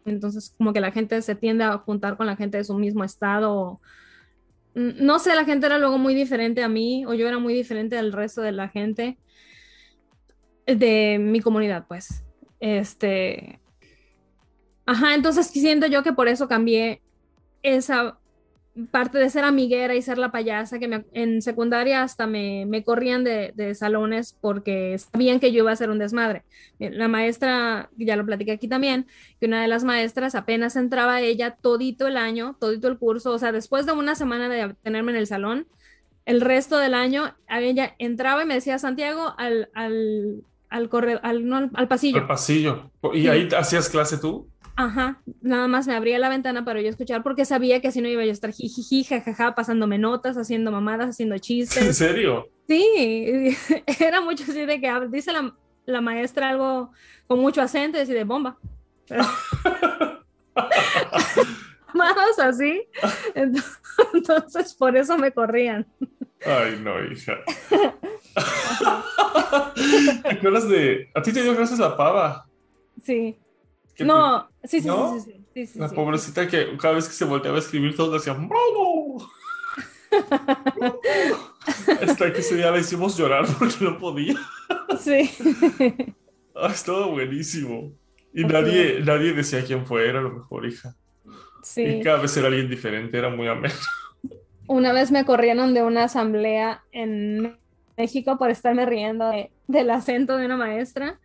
[0.04, 3.04] Entonces como que la gente se tiende a juntar con la gente de su mismo
[3.04, 3.80] estado.
[4.74, 7.98] No sé, la gente era luego muy diferente a mí o yo era muy diferente
[7.98, 9.18] al resto de la gente
[10.66, 12.24] de mi comunidad, pues.
[12.60, 13.60] Este,
[14.88, 17.02] Ajá, entonces siento yo que por eso cambié
[17.62, 18.17] esa
[18.90, 23.24] parte de ser amiguera y ser la payasa, que en secundaria hasta me, me corrían
[23.24, 26.44] de, de, salones porque sabían que yo iba a hacer un desmadre.
[26.78, 29.06] La maestra, ya lo platiqué aquí también,
[29.40, 33.38] que una de las maestras apenas entraba ella todito el año, todito el curso, o
[33.38, 35.66] sea, después de una semana de tenerme en el salón,
[36.28, 41.70] el resto del año ella entraba y me decía, Santiago, al, al, al, corredor, al,
[41.74, 42.18] al, pasillo.
[42.18, 42.90] Al pasillo.
[43.14, 44.46] ¿Y ahí hacías clase tú?
[44.80, 48.06] Ajá, nada más me abría la ventana para yo escuchar porque sabía que así no
[48.06, 51.84] iba yo a estar jijiji, jajaja, pasándome notas, haciendo mamadas, haciendo chistes.
[51.84, 52.48] ¿En serio?
[52.68, 53.56] Sí,
[53.98, 55.52] era mucho así de que dice la,
[55.84, 56.92] la maestra algo
[57.26, 58.56] con mucho acento y de bomba.
[61.92, 62.86] Más así.
[63.34, 63.80] Entonces,
[64.14, 65.88] Entonces, por eso me corrían.
[66.46, 67.34] Ay, no, hija.
[70.22, 71.10] ¿Te acuerdas de...
[71.16, 72.46] A ti te dio gracias la pava.
[73.02, 73.36] Sí.
[73.98, 75.14] ¿Qué No, sí, sí, ¿No?
[75.20, 75.94] sí, sí, sí, sí, La sí.
[75.94, 79.28] pobrecita que cada vez que se volteaba a escribir todos decían ¡Bravo!
[82.02, 84.34] Hasta que ese día la hicimos llorar porque no podía.
[85.00, 85.30] Sí.
[86.54, 87.92] Ah, estaba buenísimo.
[88.32, 90.94] Y Así nadie, nadie decía quién fue, era lo mejor, hija.
[91.62, 91.82] Sí.
[91.82, 93.74] Y cada vez era alguien diferente, era muy ameno.
[94.66, 97.58] Una vez me corrieron de una asamblea en
[97.96, 101.18] México por estarme riendo de- del acento de una maestra.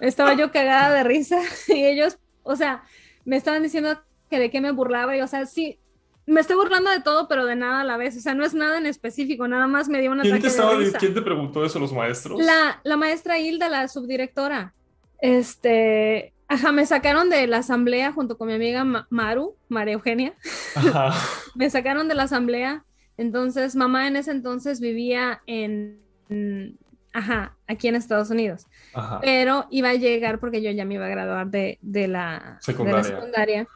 [0.00, 1.38] Estaba yo cagada de risa
[1.68, 2.82] y ellos, o sea,
[3.24, 4.00] me estaban diciendo
[4.30, 5.78] que de qué me burlaba y, o sea, sí,
[6.26, 8.16] me estoy burlando de todo, pero de nada a la vez.
[8.16, 10.72] O sea, no es nada en específico, nada más me dio un ¿Quién te, estaba,
[10.72, 10.98] de risa.
[10.98, 12.38] ¿Quién te preguntó eso, los maestros?
[12.44, 14.74] La, la maestra Hilda, la subdirectora,
[15.20, 20.34] este, ajá, me sacaron de la asamblea junto con mi amiga Ma- Maru, María Eugenia.
[20.74, 21.12] Ajá.
[21.54, 22.84] me sacaron de la asamblea.
[23.16, 25.98] Entonces, mamá en ese entonces vivía en,
[26.28, 26.78] en-
[27.12, 28.66] ajá, aquí en Estados Unidos.
[28.98, 29.20] Ajá.
[29.20, 32.44] Pero iba a llegar porque yo ya me iba a graduar de, de la, de
[32.54, 33.02] la Secundaria.
[33.04, 33.68] secundaria.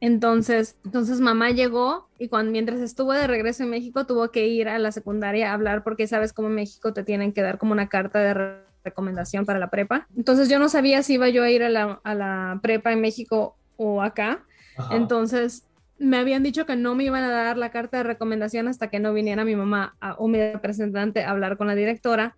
[0.00, 4.68] Entonces, entonces mamá llegó y cuando mientras estuvo de regreso en México tuvo que ir
[4.68, 7.72] a la secundaria a hablar porque sabes cómo en México te tienen que dar como
[7.72, 10.06] una carta de re- recomendación para la prepa.
[10.16, 13.02] Entonces yo no sabía si iba yo a ir a la, a la prepa en
[13.02, 14.42] México o acá.
[14.78, 14.96] Ajá.
[14.96, 15.64] Entonces,
[15.98, 19.00] me habían dicho que no me iban a dar la carta de recomendación hasta que
[19.00, 22.36] no viniera mi mamá a- o mi representante a hablar con la directora.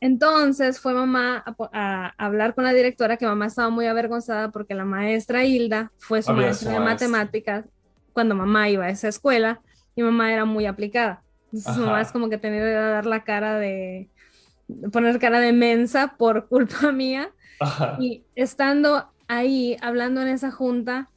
[0.00, 4.86] Entonces fue mamá a, hablar con la directora, que mamá estaba muy avergonzada porque la
[4.86, 7.66] maestra Hilda fue su maestra de matemáticas
[8.12, 9.60] cuando mamá iba a esa escuela
[9.94, 11.22] y mamá era muy aplicada.
[11.46, 11.80] Entonces Ajá.
[11.80, 14.08] mamá es como que tenía que dar la cara de,
[14.68, 17.30] de poner cara de mensa por culpa mía.
[17.60, 17.96] Ajá.
[18.00, 21.10] Y estando ahí hablando en esa junta,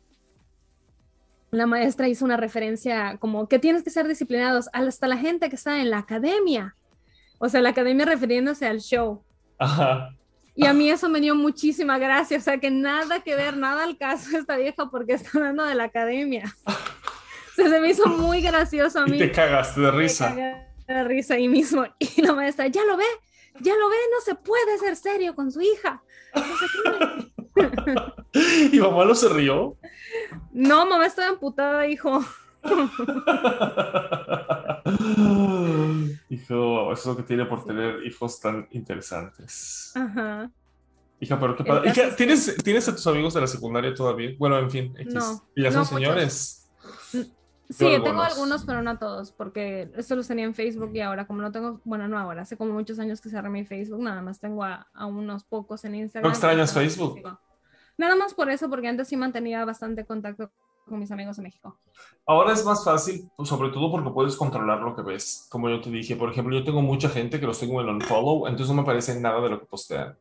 [1.51, 5.55] la maestra hizo una referencia como que tienes que ser disciplinados hasta la gente que
[5.55, 6.75] está en la academia.
[7.45, 9.21] O sea, la academia refiriéndose al show.
[9.59, 10.15] Ajá.
[10.55, 12.37] Y a mí eso me dio muchísima gracia.
[12.37, 15.75] O sea, que nada que ver, nada al caso esta vieja porque está hablando de
[15.75, 16.55] la academia.
[16.65, 16.71] O
[17.55, 19.17] sea, se me hizo muy gracioso a Y mí.
[19.17, 20.29] te cagaste de Me risa.
[20.29, 20.55] cagué
[20.87, 21.83] de risa ahí mismo.
[21.99, 23.03] Y la maestra, ya lo ve,
[23.59, 26.01] ya lo ve, no se puede ser serio con su hija.
[26.35, 26.43] No.
[28.71, 29.75] Y mamá no se rió.
[30.53, 32.23] No, mamá estaba amputada, hijo.
[36.33, 39.91] Hijo, eso es lo que tiene por tener hijos tan interesantes.
[39.93, 40.49] Ajá.
[41.19, 41.91] Hija, pero qué padre.
[41.91, 44.31] Hija, ¿tienes, ¿Tienes a tus amigos de la secundaria todavía?
[44.39, 45.13] Bueno, en fin, X.
[45.13, 45.89] No, ¿Y ya son no, muchos.
[45.89, 46.71] señores?
[47.69, 48.03] Sí, algunos.
[48.03, 51.51] tengo algunos, pero no todos, porque eso los tenía en Facebook y ahora, como no
[51.51, 54.63] tengo, bueno, no ahora, hace como muchos años que cerré mi Facebook, nada más tengo
[54.63, 56.29] a, a unos pocos en Instagram.
[56.29, 57.21] ¿No extrañas Facebook?
[57.97, 60.51] Nada más por eso, porque antes sí mantenía bastante contacto
[60.87, 61.77] con mis amigos de México.
[62.25, 65.47] Ahora es más fácil, pues, sobre todo porque puedes controlar lo que ves.
[65.49, 68.47] Como yo te dije, por ejemplo, yo tengo mucha gente que los tengo en unfollow,
[68.47, 70.17] entonces no me aparece nada de lo que postean.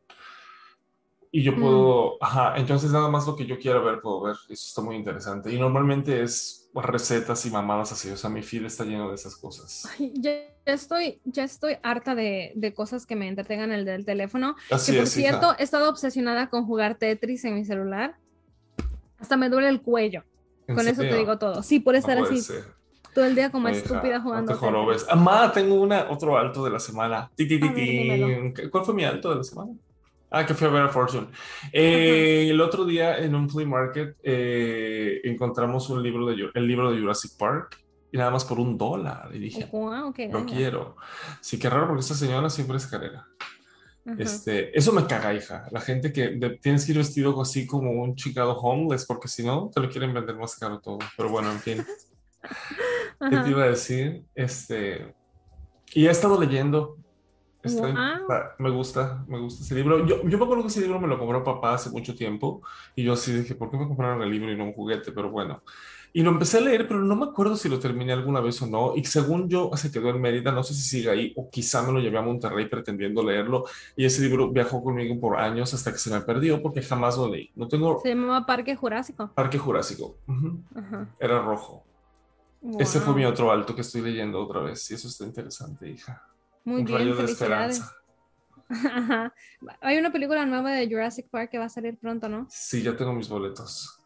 [1.35, 1.61] Y yo Mm.
[1.61, 4.35] puedo, ajá, entonces nada más lo que yo quiero ver, puedo ver.
[4.49, 5.51] Eso está muy interesante.
[5.51, 9.35] Y normalmente es recetas y mamadas así, o sea, mi feed está lleno de esas
[9.35, 9.87] cosas.
[9.97, 10.31] Ay, ya,
[10.65, 14.55] ya estoy, ya estoy harta de, de cosas que me entretengan el del teléfono.
[14.71, 15.29] Así que por es, hija.
[15.29, 18.15] cierto, he estado obsesionada con jugar Tetris en mi celular.
[19.17, 20.23] Hasta me duele el cuello.
[20.67, 21.17] ¿En Con eso te serio?
[21.17, 21.63] digo todo.
[21.63, 22.63] Sí, por No estar puede así ser.
[23.13, 24.51] todo el día como estúpida jugando.
[24.53, 25.05] No te.
[25.09, 27.29] Amá, tengo una, otro alto de la semana.
[27.35, 28.69] Ti, ti, ti, ver.
[28.69, 29.71] ¿Cuál fue mi alto de la semana?
[30.31, 31.27] Ah, que fui a ver a Fortune.
[31.71, 36.91] Eh, el otro día en un flea market eh, encontramos un libro de, el libro
[36.91, 37.79] de Jurassic Park
[38.11, 39.29] y nada más por un dólar.
[39.33, 40.95] Y dije, Guau, qué lo quiero.
[41.41, 42.87] Sí, qué raro porque esta señora siempre es
[44.17, 45.65] Este, eso me caga, hija.
[45.71, 49.43] La gente que de- tienes que ir vestido así como un chicado homeless porque si
[49.43, 50.99] no te lo quieren vender más caro todo.
[51.15, 51.85] Pero bueno, en fin.
[53.29, 54.23] ¿Qué te iba a decir?
[54.35, 55.13] Este,
[55.93, 56.97] y he estado leyendo.
[57.65, 57.93] Wow.
[58.59, 60.05] me gusta, me gusta ese libro.
[60.05, 62.61] Yo, yo me acuerdo que ese libro me lo compró papá hace mucho tiempo
[62.93, 65.13] y yo así dije, ¿por qué me compraron el libro y no un juguete?
[65.13, 65.63] Pero bueno.
[66.15, 68.67] Y lo empecé a leer, pero no me acuerdo si lo terminé alguna vez o
[68.67, 68.95] no.
[68.95, 71.91] Y según yo, se quedó en Mérida, no sé si sigue ahí o quizá me
[71.91, 73.65] lo llevé a Monterrey pretendiendo leerlo.
[73.95, 77.27] Y ese libro viajó conmigo por años hasta que se me perdió porque jamás lo
[77.29, 77.49] leí.
[77.55, 79.31] No tengo Se llamaba Parque Jurásico.
[79.33, 80.17] Parque Jurásico.
[80.27, 80.59] Ujú.
[80.75, 81.09] Ajá.
[81.19, 81.83] Era rojo.
[82.79, 83.15] Ese fue Wow.
[83.17, 86.23] mi otro alto que estoy leyendo otra vez y eso está interesante, hija.
[86.63, 87.91] Muy Un bien, rayo de esperanza.
[88.69, 89.33] Ajá.
[89.81, 92.45] Hay una película nueva de Jurassic Park que va a salir pronto, ¿no?
[92.49, 93.99] Sí, ya tengo mis boletos.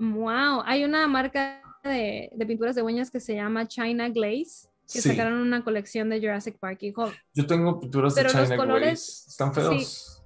[0.00, 0.62] Wow.
[0.64, 5.10] Hay una marca de, de pinturas de uñas que se llama China Glaze, que Sí.
[5.10, 6.82] sacaron una colección de Jurassic Park.
[6.82, 9.30] Hijo, Yo tengo pinturas de Pero los China colores- Glaze.
[9.30, 10.16] Están feos.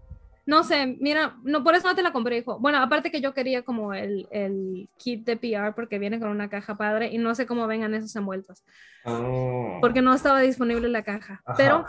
[0.46, 2.58] No sé, mira, no, por eso no te la compré, hijo.
[2.58, 6.50] Bueno, aparte que yo quería como el, el kit de PR porque viene con una
[6.50, 8.62] caja padre y no sé cómo vengan esos envueltos.
[9.06, 9.78] Oh.
[9.80, 11.40] Porque no estaba disponible la caja.
[11.46, 11.56] Ajá.
[11.56, 11.84] Pero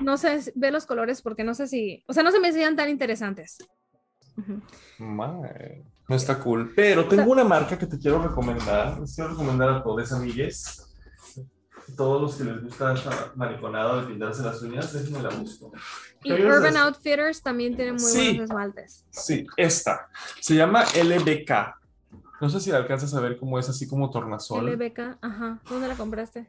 [0.00, 2.76] no sé, ve los colores porque no sé si, o sea, no se me hacían
[2.76, 3.58] tan interesantes.
[4.98, 6.72] Mae, No está cool.
[6.76, 8.98] Pero tengo una marca que te quiero recomendar.
[9.00, 10.82] Les quiero recomendar a todos, amigues.
[11.96, 15.72] Todos los que les gusta esta mariconada de pintarse las uñas, déjenme la busco.
[16.24, 18.28] Y Urban Outfitters también tiene muy Sí.
[18.30, 19.04] buenos esmaltes.
[19.10, 20.08] Sí, esta.
[20.40, 21.76] Se llama LBK.
[22.40, 24.68] No sé si la alcanzas a ver cómo es así como tornasol.
[24.68, 25.58] LBK, ajá.
[25.68, 26.46] ¿Dónde la compraste?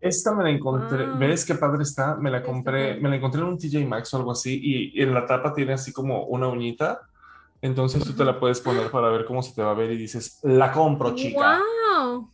[0.00, 1.06] Esta me la encontré.
[1.06, 1.18] Wow.
[1.18, 2.16] ¿Ves qué padre está?
[2.16, 4.60] Me la compré, me la encontré en un TJ Maxx o algo así.
[4.62, 7.00] Y en la tapa tiene así como una uñita.
[7.62, 9.96] Entonces tú te la puedes poner para ver cómo se te va a ver y
[9.96, 11.60] dices, la compro, chica.
[11.94, 12.30] ¡Wow!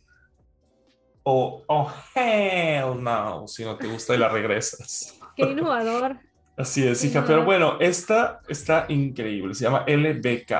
[1.23, 5.17] O, oh, hell no, si no te gusta y la regresas.
[5.35, 6.17] ¡Qué innovador!
[6.57, 7.23] Así es, hija.
[7.25, 9.55] Pero bueno, esta está increíble.
[9.55, 10.51] Se llama LBK.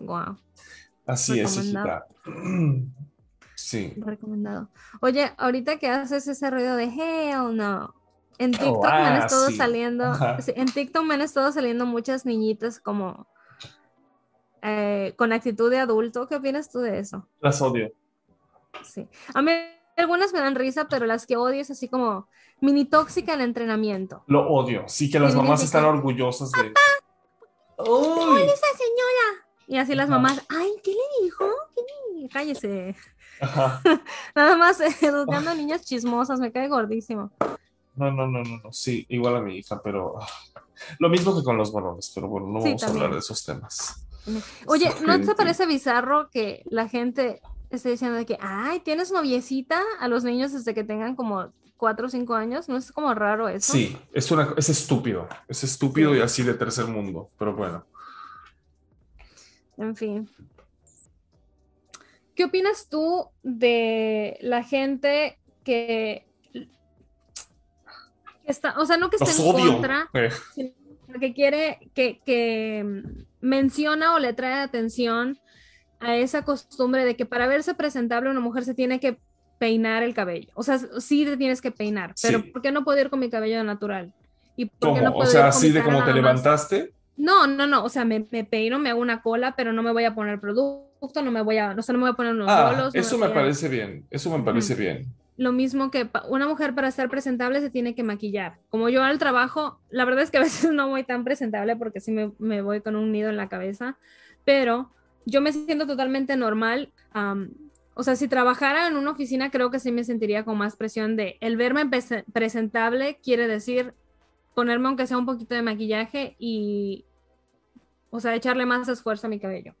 [0.00, 0.38] ¡Wow!
[1.06, 2.06] Así es, hijita.
[3.58, 3.94] Sí.
[3.96, 4.68] Recomendado.
[5.00, 7.94] Oye, ahorita que haces ese ruido de hell no.
[8.38, 9.56] En TikTok ah, me han estado sí.
[9.56, 10.36] saliendo, Ajá.
[10.46, 13.26] en TikTok me han estado saliendo muchas niñitas como
[14.68, 16.26] eh, con actitud de adulto.
[16.26, 17.26] ¿Qué opinas tú de eso?
[17.40, 17.92] Las odio.
[18.82, 19.08] Sí.
[19.32, 19.52] A mí
[19.96, 22.28] algunas me dan risa, pero las que odio es así como
[22.60, 24.24] mini tóxica en entrenamiento.
[24.26, 24.84] Lo odio.
[24.88, 26.72] Sí que las Sí, mamás están orgullosas de.
[27.78, 28.42] ¡Uy!
[28.42, 29.46] ¡Esa señora!
[29.68, 30.18] Y así las Ajá.
[30.18, 31.44] mamás, ay, ¿qué le dijo?
[31.74, 31.82] ¿Qué
[32.22, 32.96] le- Cállese.
[33.40, 33.80] Ajá.
[34.34, 37.30] Nada más eh, educando a niñas chismosas, me cae gordísimo.
[37.96, 38.72] No, no, no, no, no.
[38.72, 40.18] Sí, igual a mi hija, pero.
[40.20, 40.26] ah,
[40.98, 43.44] Lo mismo que con los varones, pero bueno, no Sí, vamos a hablar de esos
[43.44, 44.05] temas.
[44.66, 49.80] Oye, ¿no te parece bizarro que la gente esté diciendo de que, ay, tienes noviecita
[50.00, 52.68] a los niños desde que tengan como cuatro o cinco años?
[52.68, 53.72] ¿No es como raro eso?
[53.72, 55.28] Sí, es, una, es estúpido.
[55.48, 56.18] Es estúpido Sí.
[56.18, 57.84] y así de tercer mundo, pero bueno.
[59.76, 60.28] En fin.
[62.34, 66.26] ¿Qué opinas tú de la gente que
[68.44, 70.72] está, o sea, no que esté en contra, Eh, sino
[71.18, 75.38] que quiere, que, que menciona o le trae atención
[76.00, 79.18] a esa costumbre de que para verse presentable una mujer se tiene que
[79.58, 80.50] peinar el cabello.
[80.54, 82.50] O sea, sí te tienes que peinar, pero Sí.
[82.50, 84.12] ¿por qué no puedo ir con mi cabello natural?
[84.56, 85.02] ¿Y por qué ¿Cómo?
[85.02, 86.14] no o puedo sea, ir con así de como te más?
[86.14, 86.92] levantaste.
[87.16, 89.90] No, no, no, o sea, me, me peino, me hago una cola, pero no me
[89.92, 92.34] voy a poner producto, no me voy a, o sea, no me voy a poner
[92.34, 92.94] unos Ah, bolos.
[92.94, 94.06] no eso me parece bien.
[94.10, 95.06] Eso me parece bien.
[95.36, 98.58] Lo mismo que una mujer para estar presentable se tiene que maquillar.
[98.70, 102.00] Como yo al trabajo, la verdad es que a veces no voy tan presentable porque
[102.00, 103.98] sí me, me voy con un nido en la cabeza,
[104.44, 104.90] pero
[105.26, 106.92] yo me siento totalmente normal.
[107.94, 111.16] o sea, si trabajara en una oficina, creo que sí me sentiría con más presión
[111.16, 113.94] de el verme prese- presentable quiere decir
[114.54, 117.06] ponerme aunque sea un poquito de maquillaje y,
[118.10, 119.74] o sea, echarle más esfuerzo a mi cabello.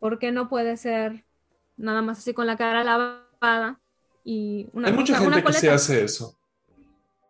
[0.00, 1.24] ¿Por qué no puede ser
[1.76, 3.80] nada más así con la cara lavada
[4.24, 6.36] y una, Hay mucha una gente que se hace eso,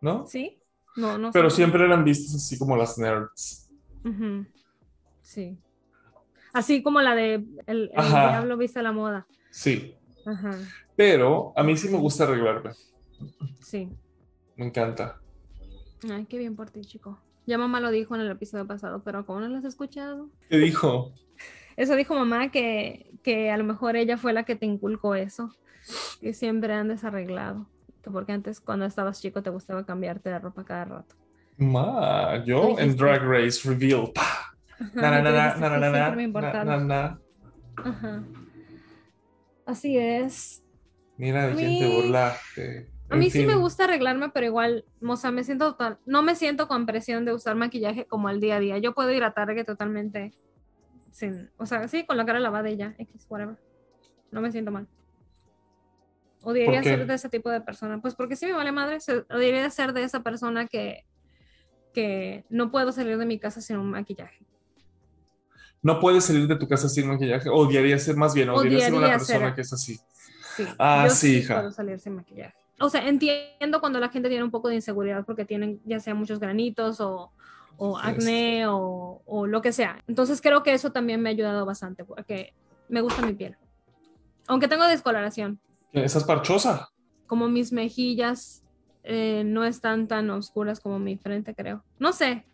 [0.01, 0.25] ¿no?
[0.25, 0.57] ¿Sí?
[0.95, 1.31] No, no.
[1.31, 3.69] Pero siempre eran vistas así como las nerds.
[5.21, 5.57] Sí.
[6.53, 7.91] Así como la de El.
[7.93, 9.27] Diablo Viste la Moda.
[9.51, 9.95] Sí.
[10.25, 10.57] Ajá.
[10.95, 12.71] Pero a mí sí me gusta arreglarme.
[13.59, 13.89] Sí.
[14.55, 15.19] Me encanta.
[16.09, 17.19] Ay, qué bien por ti, chico.
[17.45, 20.29] Ya mamá lo dijo en el episodio pasado, pero ¿cómo no lo has escuchado?
[20.49, 21.11] ¿Qué dijo?
[21.75, 25.53] Eso dijo mamá que, que a lo mejor ella fue la que te inculcó eso,
[26.21, 27.67] que siempre andes arreglado,
[28.01, 31.15] que porque antes cuando estabas chico te gustaba cambiarte de ropa cada rato.
[31.57, 32.95] Ma, yo en.
[32.95, 34.11] Drag Race Reveal.
[39.65, 40.63] Así es.
[41.17, 42.91] Mira de quién te burlaste.
[43.09, 46.23] A En mí sí me gusta arreglarme, pero igual, o sea, me siento total, no
[46.23, 48.77] me siento con presión de usar maquillaje como al día a día.
[48.79, 50.33] Yo puedo ir a Target totalmente
[51.11, 53.57] sin, o sea, sí, con la cara lavada y ya, X, whatever.
[54.31, 54.87] No me siento mal.
[56.45, 57.99] Odiaría ser de ese tipo de persona.
[58.01, 58.97] Pues porque sí me vale madre,
[59.29, 61.05] odiaría ser de esa persona que,
[61.93, 64.45] que no puedo salir de mi casa sin un maquillaje.
[65.81, 67.49] No puedes salir de tu casa sin maquillaje.
[67.49, 69.99] Odiaría ser más bien, odiaría, ser una Odiaría persona ser- que es así.
[70.55, 71.55] Sí, Ah, yo sí, hija.
[71.55, 72.55] puedo salir sin maquillaje.
[72.79, 76.13] O sea, entiendo cuando la gente tiene un poco de inseguridad porque tienen ya sea
[76.15, 77.31] muchos granitos o,
[77.77, 80.01] o acné o, o lo que sea.
[80.07, 82.53] Entonces creo que eso también me ha ayudado bastante porque
[82.89, 83.55] me gusta mi piel.
[84.47, 85.59] Aunque tengo descoloración,
[86.03, 86.89] ¿Estás parchosa?
[87.27, 88.63] como mis mejillas
[89.03, 91.83] eh, no están tan oscuras como mi frente, creo.
[91.97, 92.45] No sé.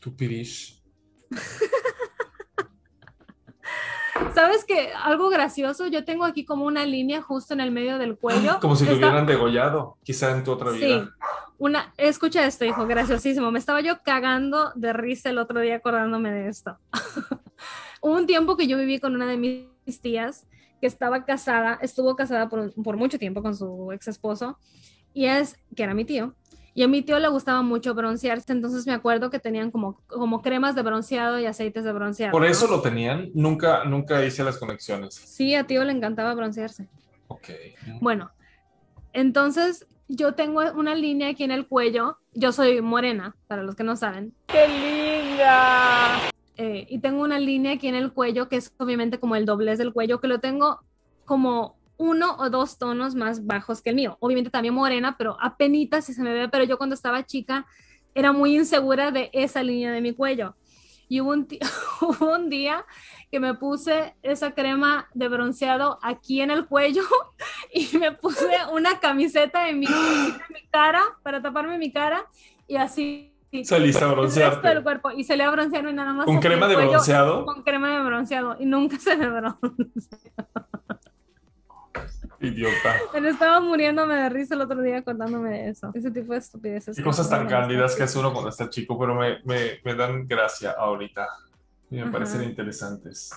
[0.00, 0.82] Tu pirish.
[4.34, 4.92] ¿Sabes qué?
[4.94, 8.58] Algo gracioso, yo tengo aquí como una línea justo en el medio del cuello.
[8.62, 10.78] Como si te Está- hubieran degollado, quizá en tu otra Sí.
[10.78, 11.10] vida.
[11.58, 13.50] Una, escucha esto, hijo, graciosísimo.
[13.50, 16.78] Me estaba yo cagando de risa el otro día acordándome de esto.
[18.00, 20.46] Hubo un tiempo que yo viví con una de mis tías
[20.82, 24.58] que estaba casada, estuvo casada por, por mucho tiempo con su ex esposo,
[25.14, 26.34] y es, que era mi tío,
[26.74, 30.42] y a mi tío le gustaba mucho broncearse, entonces me acuerdo que tenían como, como
[30.42, 32.32] cremas de bronceado y aceites de bronceado.
[32.32, 35.14] Por eso lo tenían, nunca, nunca hice las conexiones.
[35.14, 36.88] Sí, a tío le encantaba broncearse.
[37.28, 37.50] Ok.
[38.00, 38.32] Bueno,
[39.12, 42.18] entonces yo tengo una línea aquí en el cuello.
[42.34, 44.34] Yo soy morena, para los que no saben.
[44.48, 46.31] ¡Qué linda!
[46.56, 49.78] Eh, y tengo una línea aquí en el cuello que es obviamente como el doblez
[49.78, 50.80] del cuello, que lo tengo
[51.24, 54.16] como uno o dos tonos más bajos que el mío.
[54.20, 57.66] Obviamente también morena, pero apenas si se me ve, pero yo cuando estaba chica
[58.14, 60.56] era muy insegura de esa línea de mi cuello.
[61.08, 61.46] Y hubo un,
[62.50, 62.84] día
[63.30, 67.02] que me puse esa crema de bronceado aquí en el cuello
[67.72, 72.26] y me puse una camiseta en mi, en mi cara para taparme mi cara
[72.66, 73.31] y así
[73.64, 74.66] Saliste a broncearte.
[74.70, 76.26] el cuerpo y se le a broncear y nada más.
[76.26, 77.44] ¿Con crema de bronceado?
[77.44, 79.70] Con crema de bronceado y nunca se me bronceó.
[82.40, 82.96] Idiota.
[83.12, 85.90] Pero estaba muriéndome de risa el otro día contándome de eso.
[85.94, 86.96] Ese tipo de estupideces.
[86.96, 90.26] Qué cosas tan cándidas que hace uno cuando está chico, pero me, me, me dan
[90.26, 91.28] gracia ahorita.
[91.90, 92.10] Y me Ajá.
[92.12, 93.30] parecen interesantes.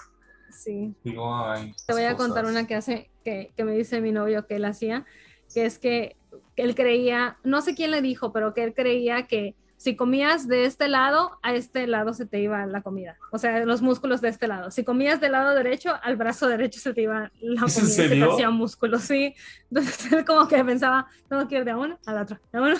[0.49, 0.95] Sí.
[1.03, 1.75] Digo, ay.
[1.85, 4.65] Te voy a contar una que hace, que, que me dice mi novio que él
[4.65, 5.05] hacía,
[5.53, 6.15] que es que
[6.55, 9.55] él creía, no sé quién le dijo, pero que él creía que
[9.85, 13.17] si comías de este lado, a este lado se te iba la comida.
[13.31, 14.71] O sea, los músculos de este lado.
[14.71, 17.65] Si comías del lado derecho, al brazo derecho se te iba la comida.
[17.67, 19.35] ¿Es en y Se te hacía músculo, sí.
[19.69, 22.77] Entonces él como que pensaba, tengo que ir de uno a la otra, de uno.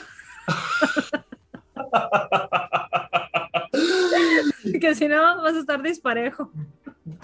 [4.82, 6.52] que si no, vas a estar disparejo.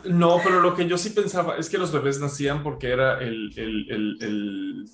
[0.04, 3.52] No, pero lo que yo sí pensaba es que los bebés nacían porque era el,
[3.58, 4.90] el, el, el,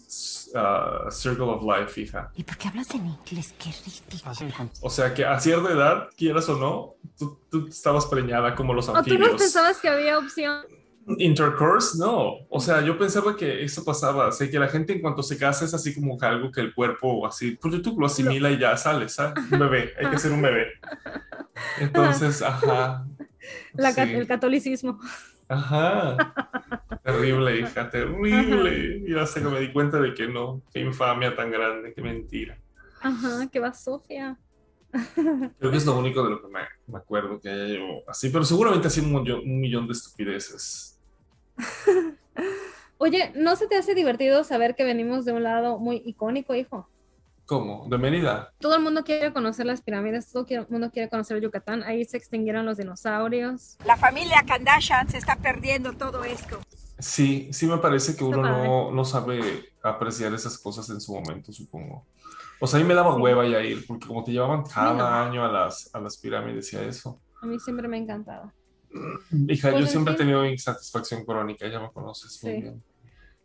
[0.55, 2.31] ah, Circle of Life, hija.
[2.37, 3.53] ¿Y por qué hablas en inglés?
[3.59, 4.71] Qué ridículo.
[4.81, 8.87] O sea que a cierta edad, quieras o no, tú, tú estabas preñada como los
[8.87, 9.31] ¿O tú anfibios.
[9.31, 10.61] no pensabas que había opción?
[11.17, 12.35] Intercourse, no.
[12.49, 14.27] O sea, yo pensaba que eso pasaba.
[14.27, 16.61] O sea, que la gente en cuanto se casa es así como que algo que
[16.61, 19.33] el cuerpo así, pues tú lo asimila y ya sale, ¿sabes?
[19.51, 20.67] Un bebé, hay que ser un bebé.
[21.79, 23.05] Entonces, ajá.
[23.73, 24.99] La sí, El catolicismo.
[25.47, 26.33] Ajá.
[27.03, 29.03] Terrible, hija, terrible.
[29.07, 30.61] Y hasta que me di cuenta de que no.
[30.73, 32.57] Qué infamia tan grande, qué mentira.
[33.01, 34.37] Ajá, que va Sofía.
[35.59, 38.29] Creo que es lo único de lo que me, me acuerdo que haya yo así,
[38.29, 40.99] pero seguramente así un, un millón de estupideces.
[42.97, 46.89] Oye, ¿no se te hace divertido saber que venimos de un lado muy icónico, hijo?
[47.47, 47.87] ¿Cómo?
[47.89, 48.53] ¿De Mérida?
[48.59, 51.81] Todo el mundo quiere conocer las pirámides, todo el mundo quiere conocer Yucatán.
[51.83, 53.77] Ahí se extinguieron los dinosaurios.
[53.85, 56.59] La familia Kardashian se está perdiendo todo esto.
[56.99, 61.53] Sí, sí me parece que uno no, no sabe apreciar esas cosas en su momento,
[61.53, 62.05] supongo.
[62.59, 65.05] O sea, a mí me daba hueva ya ir, porque como te llevaban cada no.
[65.07, 67.21] año a las, a las pirámides y a eso.
[67.41, 68.51] A mí siempre me ha encantado.
[69.47, 72.61] Hija, Pues, yo siempre he tenido insatisfacción crónica, ya me conoces muy Sí.
[72.61, 72.83] bien.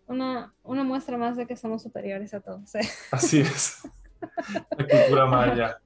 [0.07, 2.75] Una, una muestra más de que somos superiores a todos.
[2.75, 2.89] ¿eh?
[3.13, 3.79] Así es.
[4.77, 5.79] La cultura maya.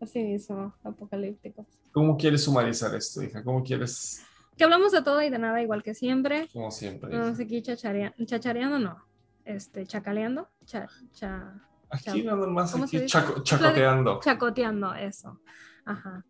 [0.00, 1.66] Así mismo, apocalípticos.
[1.92, 3.42] ¿Cómo quieres sumarizar esto, hija?
[3.44, 4.24] ¿Cómo quieres,
[4.56, 6.48] Que hablamos de todo y de nada, igual que siempre.
[6.52, 7.16] como siempre?
[7.16, 9.04] Vamos aquí chacharea- chachareando, no.
[9.44, 10.48] Este, chacaleando.
[10.64, 11.54] Cha, cha,
[11.90, 14.18] Aquí nada más, ¿Cómo se aquí chaco- chacoteando.
[14.22, 15.40] chacoteando, eso.
[15.84, 16.24] Ajá.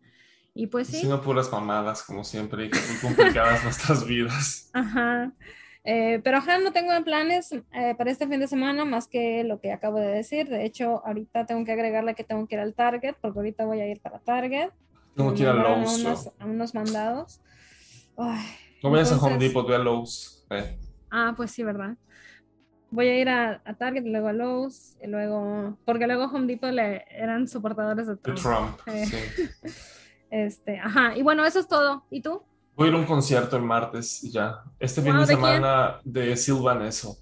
[0.53, 0.97] Y pues sí.
[0.97, 4.69] Haciendo puras mamadas, como siempre, y que muy complicadas nuestras vidas.
[4.73, 5.31] Ajá.
[5.85, 9.59] Eh, pero ajá, no tengo planes eh, para este fin de semana más que lo
[9.59, 10.47] que acabo de decir.
[10.47, 13.81] De hecho, ahorita tengo que agregarle que tengo que ir al Target, porque ahorita voy
[13.81, 14.69] a ir para Target.
[15.15, 15.99] Tengo que ir a Lowe's.
[15.99, 17.41] unos, a unos mandados.
[18.17, 18.45] Ay,
[18.81, 20.45] No vayas a Home entonces- Depot, ve a Lowe's.
[20.51, 20.77] eh.
[21.11, 21.95] Ah, pues sí, ¿verdad?
[22.89, 26.71] Voy a ir a, a Target, luego a Lowe's, y luego, porque luego Home Depot
[26.71, 28.39] le, eran soportadores de De Trump.
[28.39, 28.79] Trump.
[28.87, 29.05] Eh.
[29.05, 29.69] sí.
[30.35, 32.05] Este, ajá, y bueno, eso es todo.
[32.09, 32.41] ¿Y tú?
[32.75, 34.63] Voy a ir a un concierto el martes y ya.
[34.79, 35.45] Este fin Wow, de ¿de quién?
[35.55, 37.17] semana de Silvan eso.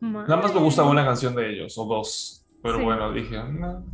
[0.00, 2.44] Nada más me gusta una canción de ellos, o dos.
[2.62, 2.84] Pero Sí.
[2.84, 3.84] bueno, dije, no.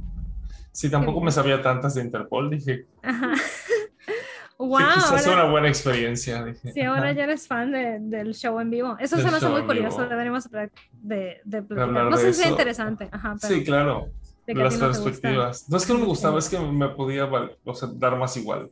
[0.73, 3.33] Si tampoco me sabía tantas de Interpol, dije, Ajá.
[4.59, 6.45] wow, wow, quizás ahora- una buena experiencia.
[6.45, 8.97] Dije, Sí, ahora ya eres fan de- del show en vivo.
[8.99, 10.07] Eso Del se me hace muy curioso.
[10.07, 11.83] Deberíamos de, de, de platicar.
[11.89, 13.09] hablar No de sé si es interesante.
[13.13, 14.09] Ajá, pero Sí, claro.
[14.47, 15.69] de De las no perspectivas.
[15.69, 16.55] No es que no me gustaba, Sí.
[16.57, 17.25] es que me podía
[17.65, 18.71] o sea, dar más igual.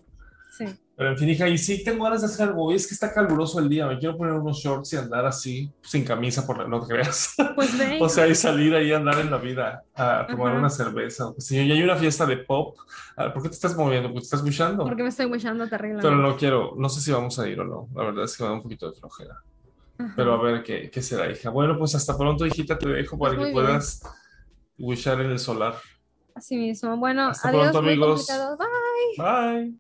[0.97, 2.70] Pero en fin, hija, y sí tengo ganas de hacer algo.
[2.70, 3.86] Y es que está caluroso el día.
[3.86, 7.34] Me quiero poner unos shorts y andar así, sin camisa, por la, no te creas.
[7.57, 7.99] Pues ve.
[8.01, 10.59] O sea, y salir ahí a andar en la vida, a tomar Ajá.
[10.59, 11.26] una cerveza.
[11.26, 11.62] o qué yo.
[11.62, 12.76] y hay una fiesta de pop.
[13.16, 14.09] ¿Por qué te estás moviendo?
[14.09, 14.84] ¿Porque te estás buchando?
[14.84, 16.01] porque me estoy wishando terrible.
[16.01, 17.88] Pero no quiero, no sé si vamos a ir o no.
[17.95, 19.42] La verdad es que me da un poquito de flojera.
[20.16, 21.51] Pero a ver qué, qué será, hija.
[21.51, 24.03] Bueno, pues hasta pronto, hijita, te dejo para Pues que puedas
[24.78, 25.76] wishar en el solar.
[26.34, 26.97] Así mismo.
[26.97, 28.26] Bueno, Hasta adiós, pronto, amigos.
[29.16, 29.62] Bye.
[29.62, 29.74] Bye.